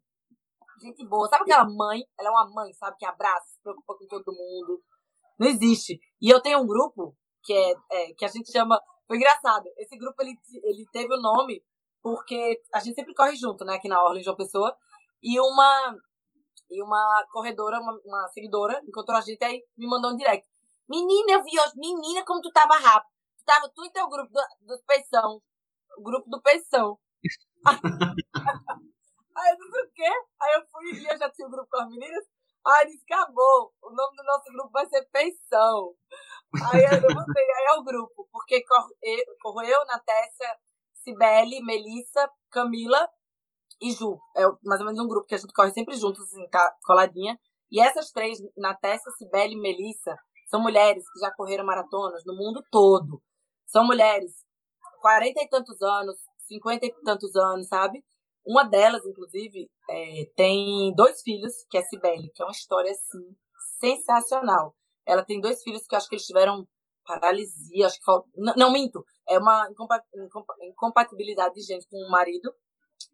[0.80, 1.28] Gente boa.
[1.28, 2.04] Sabe aquela mãe?
[2.20, 2.98] Ela é uma mãe, sabe?
[2.98, 4.82] Que abraça, se preocupa com todo mundo.
[5.40, 6.00] Não existe.
[6.22, 8.82] E eu tenho um grupo que é, é que a gente chama.
[9.08, 9.66] Foi engraçado.
[9.78, 11.64] Esse grupo ele, ele teve o nome
[12.02, 13.76] porque a gente sempre corre junto, né?
[13.76, 14.76] Aqui na Orla, em João Pessoa.
[15.22, 15.96] E uma,
[16.70, 20.48] e uma corredora, uma, uma seguidora, encontrou a gente aí, me mandou um direct.
[20.88, 21.74] Menina, eu vi hoje.
[21.76, 23.12] Menina, como tu tava rápido.
[23.38, 25.42] Tu tava tu e teu grupo do, do Peição.
[25.98, 26.98] O grupo do Peição.
[29.36, 30.12] aí disse o quê?
[30.42, 32.26] Aí eu fui e eu já tinha um grupo com as meninas.
[32.66, 33.74] Aí disse, acabou.
[33.82, 35.94] O nome do nosso grupo vai ser Peição.
[36.72, 38.28] Aí eu botei, aí é o grupo.
[38.32, 38.64] Porque
[39.42, 40.58] corro eu, Natécia,
[41.04, 43.08] Cibele, Melissa, Camila
[43.80, 44.20] e Ju.
[44.36, 46.48] É mais ou menos um grupo que a gente corre sempre juntos, assim,
[46.84, 47.40] coladinha.
[47.72, 50.18] E essas três, Natécia, Cibele e Melissa,
[50.48, 53.22] são mulheres que já correram maratonas no mundo todo.
[53.68, 54.32] São mulheres,
[55.02, 56.18] quarenta e tantos anos,
[56.48, 58.04] cinquenta e tantos anos, sabe?
[58.46, 62.91] Uma delas, inclusive, é, tem dois filhos, que é a Cibele, que é uma história,
[62.91, 63.36] assim,
[63.80, 64.76] sensacional.
[65.06, 66.68] Ela tem dois filhos que acho que eles tiveram
[67.06, 69.70] paralisia, acho que não, não minto, é uma
[70.64, 72.54] incompatibilidade de gente com o marido.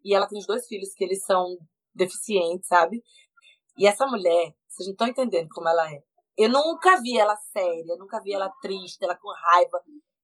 [0.04, 1.58] E ela tem os dois filhos que eles são
[1.94, 3.04] deficientes, sabe?
[3.78, 6.02] E essa mulher, vocês não estão entendendo como ela é.
[6.38, 9.82] Eu nunca vi ela séria, nunca vi ela triste, ela com raiva.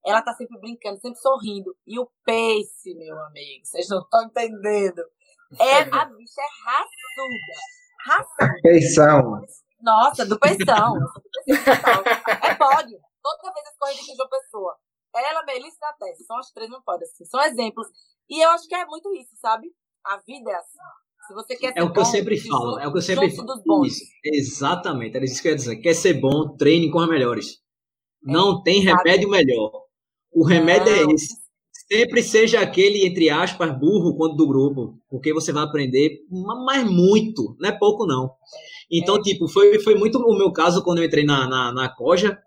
[0.08, 1.76] Ela tá sempre brincando, sempre sorrindo.
[1.86, 5.02] E o Pace, meu amigo, vocês não estão entendendo.
[5.60, 7.54] É, a bicha é raçuda.
[8.06, 8.60] Raçuda.
[8.62, 9.42] Peição.
[9.82, 10.94] Nossa, do Peição.
[11.46, 12.98] é pódio.
[13.22, 14.76] Toda vez as corridas de João Pessoa.
[15.14, 16.24] Ela, Melissa e Natécia.
[16.24, 17.26] São as três, não pode assim.
[17.26, 17.86] São exemplos.
[18.30, 19.68] E eu acho que é muito isso, sabe?
[20.04, 20.78] A vida é assim.
[21.26, 22.78] Se você quer ser É o que bom, eu sempre falo.
[22.78, 23.84] É o que eu sempre falo.
[23.84, 24.04] Isso.
[24.24, 25.16] Exatamente.
[25.16, 25.76] Era isso que eu ia dizer.
[25.76, 27.56] Quer ser bom, treine com os melhores.
[28.26, 29.87] É, não tem remédio melhor.
[30.38, 31.10] O remédio é não.
[31.10, 31.36] é esse.
[31.90, 34.98] Sempre seja aquele, entre aspas, burro quanto do grupo.
[35.10, 36.20] Porque você vai aprender,
[36.64, 37.56] mas muito.
[37.58, 38.30] Não é pouco, não.
[38.90, 39.22] Então, é.
[39.22, 42.38] tipo, foi, foi muito o meu caso quando eu entrei na, na, na Coja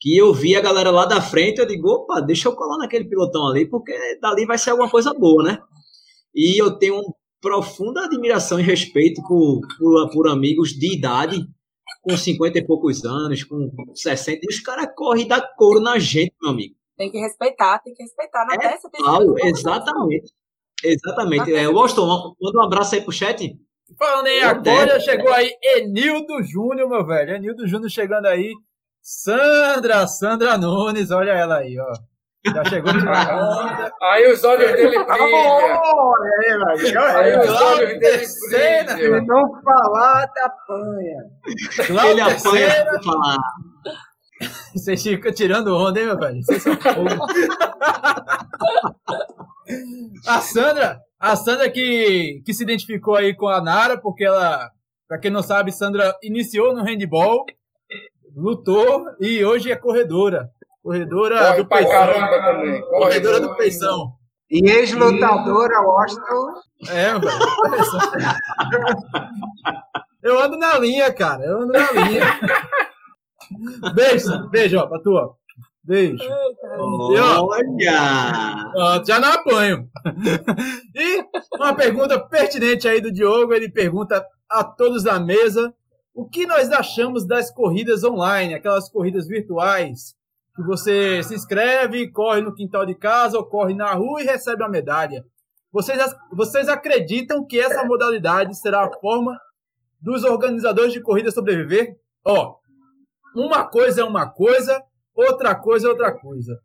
[0.00, 3.04] que eu vi a galera lá da frente, eu digo, opa, deixa eu colar naquele
[3.04, 5.58] pilotão ali, porque dali vai ser alguma coisa boa, né?
[6.34, 7.02] E eu tenho
[7.38, 11.46] profunda admiração e respeito por, por, por amigos de idade,
[12.00, 16.32] com 50 e poucos anos, com 60, e os caras correm da couro na gente,
[16.40, 16.79] meu amigo.
[17.00, 18.44] Tem que respeitar, tem que respeitar.
[18.44, 20.34] Na é tem tal, exatamente.
[20.84, 21.54] Exatamente.
[21.54, 23.58] É, Washington, manda um abraço aí pro chat.
[23.98, 27.36] Falando em agora, chegou aí Enildo Júnior, meu velho.
[27.36, 28.52] Enildo Júnior chegando aí.
[29.00, 31.90] Sandra, Sandra Nunes, olha ela aí, ó.
[32.54, 33.92] Já chegou de onda.
[34.02, 35.88] Aí os olhos dele brilham.
[36.68, 39.20] aí, aí os olhos dele brilham.
[39.20, 42.10] Se não falar, te apanha.
[42.10, 43.38] Ele apanha pra falar.
[44.74, 46.42] Vocês ficam tirando onda, hein, meu velho?
[46.42, 46.76] Vocês são
[50.26, 54.70] A Sandra, a Sandra que, que se identificou aí com a Nara, porque ela,
[55.06, 57.44] pra quem não sabe, Sandra iniciou no handball
[58.36, 60.48] lutou e hoje é corredora.
[60.82, 62.06] Corredora Corre do Peição.
[62.14, 62.82] Também.
[62.82, 64.12] Corredora do Peição.
[64.50, 66.54] E ex-lutadora, Washington.
[66.88, 67.38] É, velho.
[70.22, 71.44] Eu ando na linha, cara.
[71.44, 72.24] Eu ando na linha.
[73.94, 75.36] Beijo, beijo, ó, pra tua.
[75.82, 76.22] Beijo.
[76.78, 78.72] Olha!
[78.76, 79.88] Ó, já não apanho.
[80.94, 81.24] E
[81.56, 83.52] uma pergunta pertinente aí do Diogo.
[83.52, 85.74] Ele pergunta a todos da mesa
[86.14, 90.14] o que nós achamos das corridas online, aquelas corridas virtuais,
[90.54, 94.62] que você se inscreve, corre no quintal de casa ou corre na rua e recebe
[94.62, 95.24] a medalha?
[95.72, 95.98] Vocês,
[96.32, 99.38] vocês acreditam que essa modalidade será a forma
[100.00, 101.96] dos organizadores de corrida sobreviver?
[102.24, 102.56] Ó,
[103.34, 104.82] uma coisa é uma coisa,
[105.14, 106.58] outra coisa é outra coisa.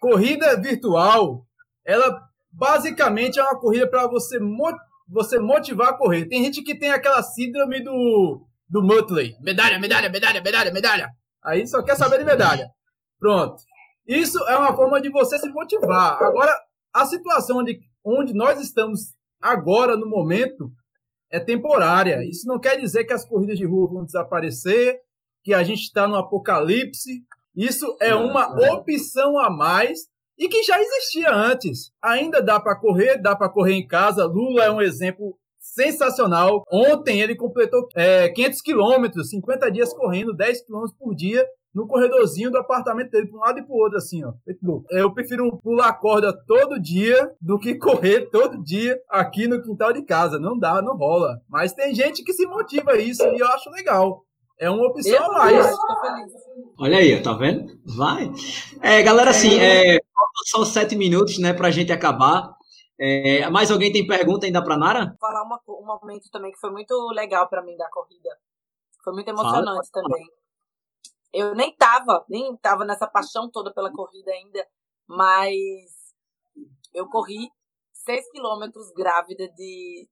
[0.00, 1.44] Corrida virtual,
[1.84, 2.20] ela
[2.52, 4.38] basicamente é uma corrida para você,
[5.08, 6.26] você motivar a correr.
[6.26, 9.36] Tem gente que tem aquela síndrome do do Mutley.
[9.40, 11.10] Medalha, medalha, medalha, medalha, medalha.
[11.44, 12.68] Aí só quer saber de medalha.
[13.18, 13.62] Pronto.
[14.06, 16.22] Isso é uma forma de você se motivar.
[16.22, 16.52] Agora,
[16.92, 20.70] a situação onde, onde nós estamos agora, no momento,
[21.30, 22.24] é temporária.
[22.24, 24.98] Isso não quer dizer que as corridas de rua vão desaparecer,
[25.44, 27.22] que a gente está no apocalipse.
[27.54, 31.92] Isso é uma opção a mais e que já existia antes.
[32.02, 34.24] Ainda dá para correr, dá para correr em casa.
[34.24, 36.64] Lula é um exemplo sensacional.
[36.70, 42.52] Ontem ele completou é, 500 quilômetros, 50 dias correndo, 10 quilômetros por dia no corredorzinho
[42.52, 44.32] do apartamento dele, para um lado e para o outro, assim, ó.
[44.90, 50.04] Eu prefiro pular corda todo dia do que correr todo dia aqui no quintal de
[50.04, 50.38] casa.
[50.38, 51.40] Não dá, não rola.
[51.48, 54.22] Mas tem gente que se motiva a isso e eu acho legal.
[54.58, 55.66] É uma opção eu a mais.
[56.78, 57.78] Olha aí, tá vendo?
[57.84, 58.30] Vai.
[58.80, 59.98] É, galera, assim, é,
[60.46, 62.54] só sete minutos, né, pra gente acabar.
[62.98, 65.06] É, mais alguém tem pergunta ainda para Nara?
[65.06, 68.30] Vou falar uma, um momento também que foi muito legal para mim da corrida.
[69.02, 70.04] Foi muito emocionante Fala.
[70.04, 70.26] também.
[71.32, 74.64] Eu nem tava, nem tava nessa paixão toda pela corrida ainda,
[75.08, 76.14] mas
[76.94, 77.50] eu corri
[77.92, 80.08] 6 quilômetros grávida de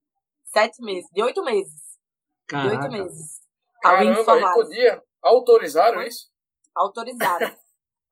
[0.52, 1.98] sete meses, de oito meses.
[2.46, 2.68] Caraca.
[2.68, 3.41] De oito meses.
[3.82, 5.02] Caramba, aí podia.
[5.22, 6.30] Autorizaram isso?
[6.74, 7.54] Autorizaram.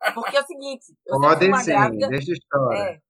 [0.14, 2.08] Porque é o seguinte, eu fui uma sim, grávida.
[2.08, 2.78] Deixa história.
[2.78, 3.00] É,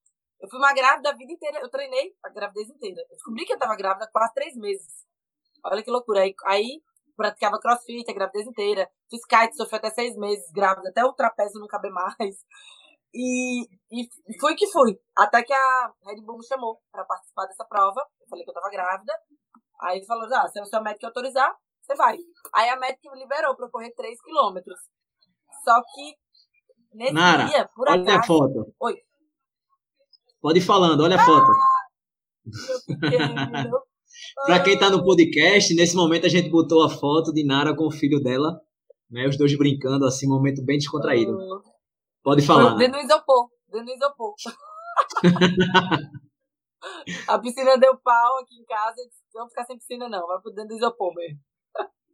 [0.40, 3.00] eu fui uma grávida a vida inteira, eu treinei a gravidez inteira.
[3.02, 5.06] Eu descobri que eu tava grávida há quase três meses.
[5.64, 6.22] Olha que loucura.
[6.22, 6.82] Aí, aí
[7.16, 8.90] praticava crossfit a gravidez inteira.
[9.08, 12.36] Fiz kite, sofri até seis meses grávida, até o trapézio não caber mais.
[13.14, 14.98] E, e fui que fui.
[15.16, 18.04] Até que a Red Bull me chamou para participar dessa prova.
[18.20, 19.12] Eu falei que eu tava grávida.
[19.82, 21.54] Aí falou: ah, se o seu médico autorizar,
[21.90, 22.16] você vai.
[22.54, 24.78] Aí a médica me liberou para correr 3 quilômetros.
[25.64, 26.14] Só que
[26.94, 28.10] nesse Nara, dia, por olha acaso.
[28.10, 28.74] Olha a foto.
[28.80, 28.96] Oi.
[30.40, 31.50] Pode ir falando, olha a foto.
[34.46, 37.86] Para quem está no podcast, nesse momento a gente botou a foto de Nara com
[37.86, 38.60] o filho dela,
[39.10, 39.26] né?
[39.26, 41.36] Os dois brincando, assim, um momento bem descontraído.
[42.22, 42.76] Pode falar.
[42.76, 44.34] Dentro do isopor, dentro do isopor.
[47.28, 48.96] a piscina deu pau aqui em casa,
[49.34, 51.38] não ficar sem piscina não, vai por dentro do isopor mesmo.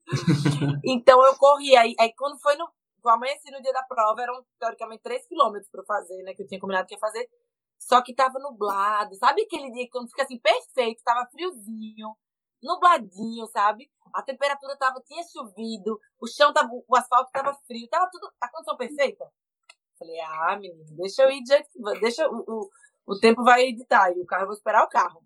[0.85, 2.69] então eu corri, aí, aí quando foi no,
[3.05, 6.61] amanheci no dia da prova, eram teoricamente 3 quilômetros para fazer, né, que eu tinha
[6.61, 7.29] combinado que ia fazer,
[7.79, 12.17] só que tava nublado, sabe aquele dia quando fica assim perfeito, tava friozinho,
[12.63, 13.91] nubladinho, sabe?
[14.15, 18.51] A temperatura tava, tinha chovido, o chão tava, o asfalto tava frio, tava tudo, a
[18.51, 19.31] condição perfeita.
[19.99, 22.71] Falei, ah, menino, deixa eu ir que deixa o, o,
[23.07, 25.23] o tempo vai editar e o carro, eu vou esperar o carro.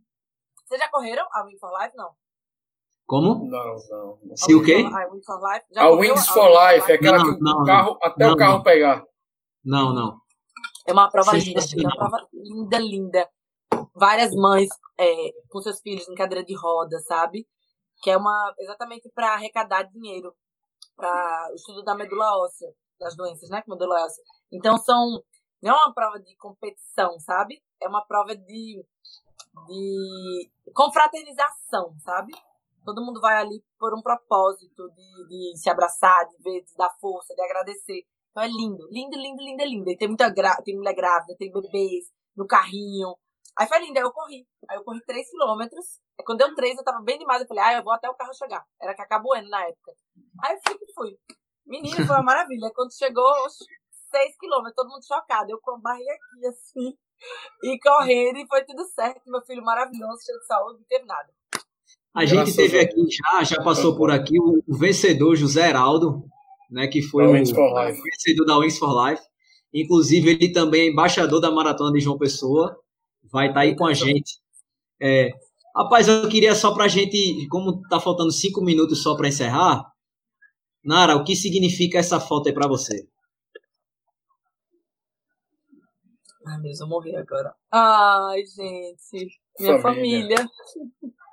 [0.66, 1.96] Vocês já correram a Win for Life?
[1.96, 2.14] Não.
[3.10, 3.44] Como?
[3.50, 4.18] Não, não.
[4.22, 4.36] não.
[4.36, 4.84] Se o quê?
[4.86, 5.66] A Wings for Life.
[5.72, 8.36] Já a Wings for Life, é aquela não, que não, o carro, até não, o
[8.36, 9.04] carro pegar.
[9.64, 10.20] Não, não.
[10.86, 13.28] É uma prova Sim, linda, é uma prova linda, linda.
[13.96, 17.48] Várias mães é, com seus filhos em cadeira de roda, sabe?
[18.00, 20.32] Que é uma exatamente para arrecadar dinheiro
[20.94, 22.68] para o estudo da medula óssea,
[23.00, 23.60] das doenças, né?
[23.62, 24.22] Com medula óssea.
[24.52, 25.20] Então são
[25.60, 27.60] não é uma prova de competição, sabe?
[27.82, 28.86] É uma prova de
[29.66, 32.32] de confraternização, sabe?
[32.84, 36.90] Todo mundo vai ali por um propósito de, de se abraçar, de ver, de dar
[37.00, 38.02] força, de agradecer.
[38.30, 39.90] Então é lindo, lindo, lindo, lindo, lindo.
[39.90, 40.56] E tem muita gra...
[40.64, 42.06] tem mulher grávida, tem bebês
[42.36, 43.14] no carrinho.
[43.58, 44.46] Aí foi lindo, aí eu corri.
[44.68, 46.00] Aí eu corri 3 quilômetros.
[46.24, 47.42] Quando deu 3, eu tava bem demais.
[47.42, 48.64] Eu falei, ah, eu vou até o carro chegar.
[48.80, 49.92] Era Cacabueno na época.
[50.44, 51.18] Aí eu fui que fui.
[51.66, 52.70] Menino, foi uma maravilha.
[52.74, 53.32] Quando chegou,
[54.10, 55.50] 6 quilômetros, todo mundo chocado.
[55.50, 56.98] Eu com a barriga aqui, assim,
[57.62, 59.22] e correndo, e foi tudo certo.
[59.26, 61.32] Meu filho maravilhoso, cheio de saúde, não teve nada.
[62.14, 66.24] A gente teve aqui já, já passou por aqui o, o vencedor José Heraldo,
[66.70, 69.22] né, que foi o, o vencedor da Wings for Life.
[69.72, 72.76] Inclusive, ele também é embaixador da Maratona de João Pessoa.
[73.30, 74.38] Vai estar tá aí com a gente.
[75.00, 75.30] É,
[75.76, 79.90] rapaz, eu queria só para a gente, como tá faltando cinco minutos só para encerrar,
[80.82, 83.06] Nara, o que significa essa foto aí para você?
[86.46, 87.54] Ai, meu Deus, eu morri agora.
[87.70, 90.36] Ai, gente, minha família.
[90.36, 90.50] família.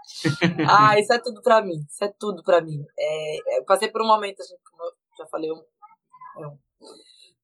[0.69, 1.85] ah, isso é tudo pra mim.
[1.89, 2.85] Isso é tudo pra mim.
[2.97, 5.63] É, eu passei por um momento, como eu já falei, um,
[6.37, 6.57] um,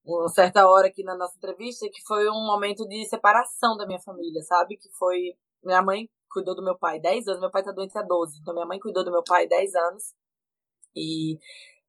[0.04, 4.00] uma certa hora aqui na nossa entrevista, que foi um momento de separação da minha
[4.00, 4.76] família, sabe?
[4.76, 5.34] Que foi.
[5.62, 8.40] Minha mãe cuidou do meu pai 10 anos, meu pai tá doente há 12.
[8.40, 10.14] Então minha mãe cuidou do meu pai 10 anos.
[10.96, 11.38] E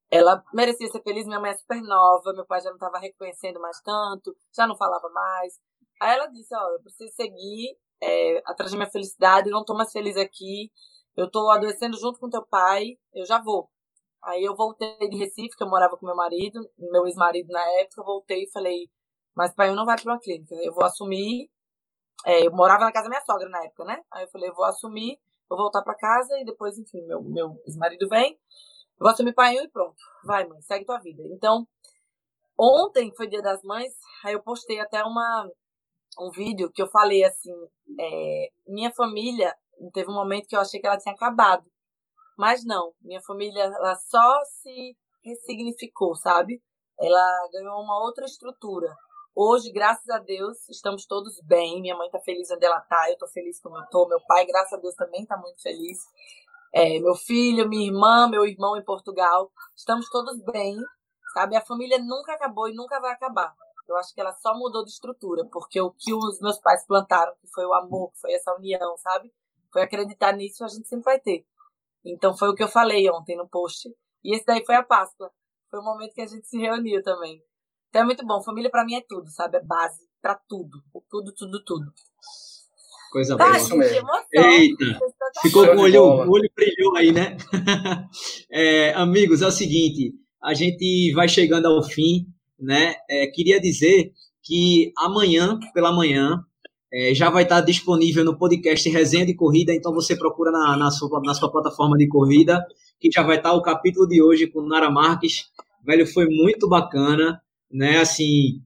[0.09, 3.59] ela merecia ser feliz, minha mãe é super nova, meu pai já não estava reconhecendo
[3.59, 5.59] mais tanto, já não falava mais.
[6.01, 9.91] Aí ela disse, ó, eu preciso seguir é, atrás da minha felicidade, não tô mais
[9.91, 10.71] feliz aqui,
[11.17, 13.69] eu tô adoecendo junto com teu pai, eu já vou.
[14.23, 18.01] Aí eu voltei de Recife, que eu morava com meu marido, meu ex-marido na época,
[18.01, 18.89] eu voltei e falei,
[19.35, 21.49] mas pai, eu não vai para uma clínica, eu vou assumir.
[22.25, 24.01] É, eu morava na casa da minha sogra na época, né?
[24.11, 27.61] Aí eu falei, eu vou assumir, vou voltar para casa e depois, enfim, meu, meu
[27.67, 29.95] ex-marido vem, eu vou assumir pai e pronto.
[30.23, 31.21] Vai, mãe, segue tua vida.
[31.31, 31.67] Então,
[32.57, 33.93] ontem foi dia das mães,
[34.23, 35.49] aí eu postei até uma,
[36.19, 37.53] um vídeo que eu falei assim,
[37.99, 39.53] é, minha família,
[39.93, 41.65] teve um momento que eu achei que ela tinha acabado.
[42.37, 46.61] Mas não, minha família ela só se ressignificou, sabe?
[46.99, 48.93] Ela ganhou uma outra estrutura.
[49.33, 51.81] Hoje, graças a Deus, estamos todos bem.
[51.81, 54.07] Minha mãe tá feliz onde ela tá, eu tô feliz como eu tô.
[54.07, 55.99] Meu pai, graças a Deus, também tá muito feliz.
[56.73, 60.77] É, meu filho, minha irmã, meu irmão em Portugal, estamos todos bem,
[61.33, 61.55] sabe?
[61.55, 63.53] A família nunca acabou e nunca vai acabar.
[63.87, 67.33] Eu acho que ela só mudou de estrutura, porque o que os meus pais plantaram,
[67.39, 69.31] que foi o amor, que foi essa união, sabe?
[69.71, 71.45] Foi acreditar nisso, a gente sempre vai ter.
[72.03, 73.89] Então foi o que eu falei ontem no post.
[74.23, 75.31] E esse daí foi a Páscoa.
[75.69, 77.41] Foi o momento que a gente se reuniu também.
[77.89, 78.41] Então é muito bom.
[78.41, 79.57] Família para mim é tudo, sabe?
[79.57, 80.81] É base para tudo.
[81.09, 81.93] Tudo, tudo, tudo.
[83.11, 83.57] Coisa Tá, boa.
[83.57, 84.09] isso mesmo.
[84.33, 87.37] Eita, Tá ficou com o olho, o olho brilhou aí, né?
[88.51, 92.25] É, amigos, é o seguinte, a gente vai chegando ao fim,
[92.59, 92.95] né?
[93.09, 94.11] É, queria dizer
[94.43, 96.43] que amanhã, pela manhã,
[96.93, 100.91] é, já vai estar disponível no podcast Resenha de Corrida, então você procura na, na,
[100.91, 102.65] sua, na sua plataforma de corrida,
[102.99, 105.45] que já vai estar o capítulo de hoje com Nara Marques.
[105.83, 107.41] Velho, foi muito bacana,
[107.71, 107.97] né?
[107.97, 108.61] Assim,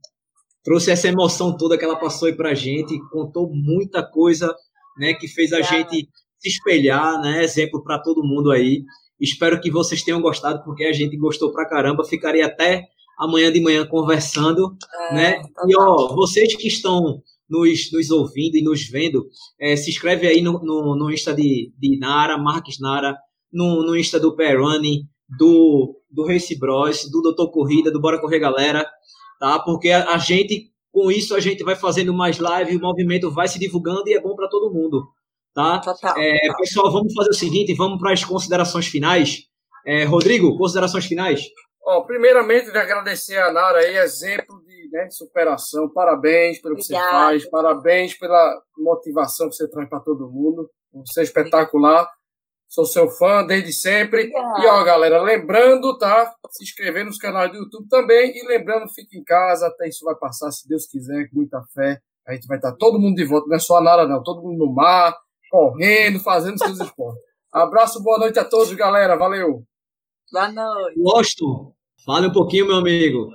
[0.64, 4.54] trouxe essa emoção toda que ela passou aí pra gente, contou muita coisa,
[4.98, 5.14] né?
[5.14, 7.44] Que fez a gente se espelhar, né?
[7.44, 8.84] Exemplo para todo mundo aí.
[9.20, 12.06] Espero que vocês tenham gostado, porque a gente gostou pra caramba.
[12.06, 12.88] Ficaria até
[13.20, 14.78] amanhã de manhã conversando,
[15.10, 15.42] É, né?
[15.68, 19.28] E ó, vocês que estão nos, nos ouvindo e nos vendo,
[19.60, 23.18] é, se inscreve aí no, no, no Insta de, de Nara, Marques Nara,
[23.52, 25.04] no, no Insta do Peroni,
[25.38, 28.88] do, do Race Bros, do Doutor Corrida, do Bora Correr Galera,
[29.40, 29.60] tá?
[29.60, 33.48] Porque a, a gente, com isso, a gente vai fazendo mais live, o movimento vai
[33.48, 35.08] se divulgando e é bom para todo mundo,
[35.54, 35.80] tá?
[35.80, 36.18] Total.
[36.18, 36.58] É, total.
[36.58, 39.44] pessoal, vamos fazer o seguinte, vamos para as considerações finais.
[39.86, 41.42] É, Rodrigo, considerações finais?
[41.90, 45.90] Ó, primeiramente, de agradecer a Nara aí, exemplo de né, superação.
[45.90, 47.18] Parabéns pelo que você Obrigada.
[47.18, 50.70] faz, parabéns pela motivação que você traz para todo mundo.
[50.94, 52.08] Você é espetacular.
[52.68, 54.28] Sou seu fã desde sempre.
[54.28, 54.64] Obrigada.
[54.64, 56.32] E ó, galera, lembrando, tá?
[56.52, 58.38] Se inscrever nos canais do YouTube também.
[58.38, 62.00] E lembrando, fique em casa, até isso vai passar, se Deus quiser, com muita fé.
[62.28, 64.22] A gente vai estar todo mundo de volta, não é só a Nara, não.
[64.22, 65.18] Todo mundo no mar,
[65.50, 67.24] correndo, fazendo seus esportes.
[67.52, 69.18] Abraço, boa noite a todos, galera.
[69.18, 69.64] Valeu!
[70.32, 71.00] Boa noite.
[71.00, 71.74] Washington,
[72.10, 73.30] fale um pouquinho, meu amigo.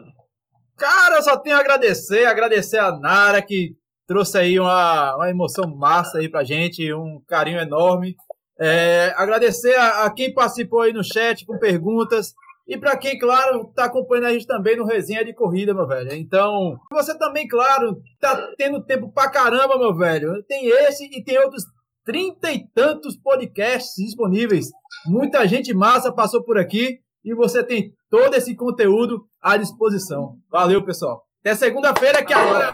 [0.77, 5.73] Cara, eu só tenho a agradecer, agradecer a Nara que trouxe aí uma, uma emoção
[5.77, 8.17] massa aí pra gente, um carinho enorme.
[8.59, 12.35] É, agradecer a, a quem participou aí no chat com perguntas
[12.67, 16.13] e para quem, claro, tá acompanhando a gente também no resenha de corrida, meu velho.
[16.13, 20.43] Então, você também, claro, tá tendo tempo pra caramba, meu velho.
[20.49, 21.63] Tem esse e tem outros
[22.05, 24.67] trinta e tantos podcasts disponíveis.
[25.07, 30.37] Muita gente massa passou por aqui e você tem todo esse conteúdo à disposição.
[30.49, 31.25] Valeu, pessoal.
[31.41, 32.73] Até segunda-feira, que agora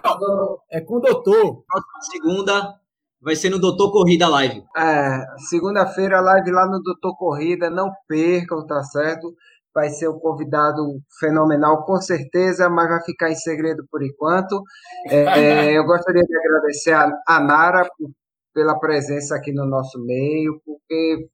[0.70, 1.64] é com o doutor.
[1.66, 2.74] Próxima segunda
[3.22, 4.62] vai ser no Doutor Corrida Live.
[4.76, 9.34] É, segunda-feira, live lá no Doutor Corrida, não percam, tá certo?
[9.74, 10.82] Vai ser um convidado
[11.18, 14.62] fenomenal, com certeza, mas vai ficar em segredo por enquanto.
[15.06, 18.10] É, eu gostaria de agradecer a, a Nara por-
[18.52, 21.28] pela presença aqui no nosso meio, porque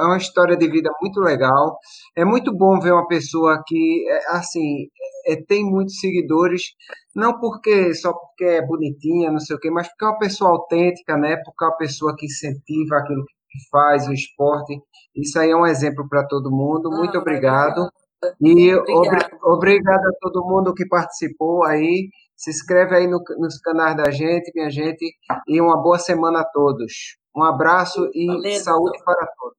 [0.00, 1.76] é uma história de vida muito legal.
[2.16, 4.86] É muito bom ver uma pessoa que, é, assim,
[5.26, 6.62] é, tem muitos seguidores,
[7.14, 10.50] não porque só porque é bonitinha, não sei o quê, mas porque é uma pessoa
[10.50, 11.36] autêntica, né?
[11.44, 14.78] Porque é uma pessoa que incentiva aquilo que faz, o esporte.
[15.14, 16.90] Isso aí é um exemplo para todo mundo.
[16.90, 17.88] Muito Ah, obrigado.
[18.40, 19.38] E obri- Obrigada.
[19.42, 22.08] obrigado a todo mundo que participou aí.
[22.36, 25.04] Se inscreve aí no- nos canais da gente, minha gente.
[25.48, 26.92] E uma boa semana a todos.
[27.34, 29.58] Um abraço e Valeu, saúde para todos.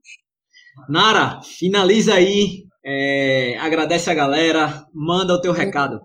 [0.90, 6.02] Nara, finaliza aí, é, agradece a galera, manda o teu recado.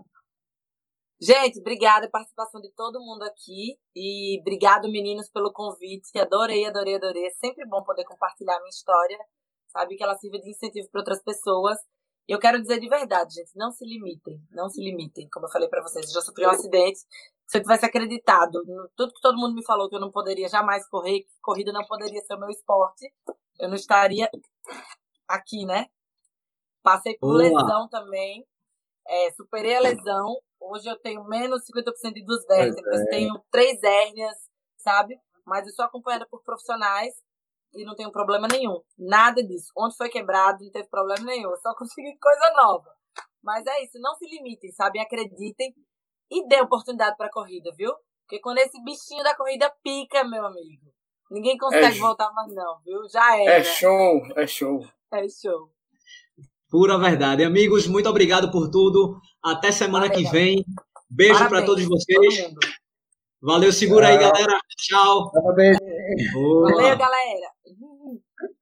[1.20, 3.76] Gente, obrigada a participação de todo mundo aqui.
[3.94, 6.16] E obrigado, meninos, pelo convite.
[6.16, 7.26] Adorei, adorei, adorei.
[7.26, 9.18] É sempre bom poder compartilhar a minha história.
[9.66, 9.96] Sabe?
[9.96, 11.76] Que ela sirva de incentivo para outras pessoas.
[12.28, 14.38] E eu quero dizer de verdade, gente, não se limitem.
[14.52, 15.28] Não se limitem.
[15.32, 17.00] Como eu falei para vocês, eu já sofri um acidente.
[17.48, 20.48] Se eu tivesse acreditado no tudo que todo mundo me falou que eu não poderia
[20.48, 23.10] jamais correr, que corrida não poderia ser o meu esporte,
[23.58, 24.30] eu não estaria
[25.26, 25.86] aqui, né?
[26.82, 27.38] Passei por Boa.
[27.38, 28.46] lesão também.
[29.06, 30.36] É, superei a lesão.
[30.60, 33.04] Hoje eu tenho menos 50% de duas vértebras.
[33.06, 34.36] Tenho três hérnias,
[34.76, 35.18] sabe?
[35.46, 37.14] Mas eu sou acompanhada por profissionais
[37.72, 38.82] e não tenho problema nenhum.
[38.98, 39.72] Nada disso.
[39.74, 41.50] Onde foi quebrado, não teve problema nenhum.
[41.50, 42.94] Eu só consegui coisa nova.
[43.42, 43.98] Mas é isso.
[43.98, 45.00] Não se limitem, sabe?
[45.00, 45.74] Acreditem
[46.30, 47.92] e dê oportunidade pra corrida, viu?
[48.22, 50.92] Porque quando esse bichinho da corrida pica, meu amigo,
[51.30, 52.00] ninguém consegue É.
[52.00, 53.08] voltar mais, não, viu?
[53.08, 53.52] Já era.
[53.58, 54.86] É show, é show.
[55.12, 55.70] É show.
[56.70, 57.42] Pura verdade.
[57.42, 59.18] Amigos, muito obrigado por tudo.
[59.42, 60.64] Até semana Valeu, que vem.
[61.08, 62.42] Beijo para todos vocês.
[62.42, 62.58] Todo.
[63.40, 64.58] Valeu, segura aí, galera.
[64.76, 65.30] Tchau.
[65.32, 65.78] Parabéns.
[66.34, 66.70] Boa.
[66.70, 67.50] Valeu, galera.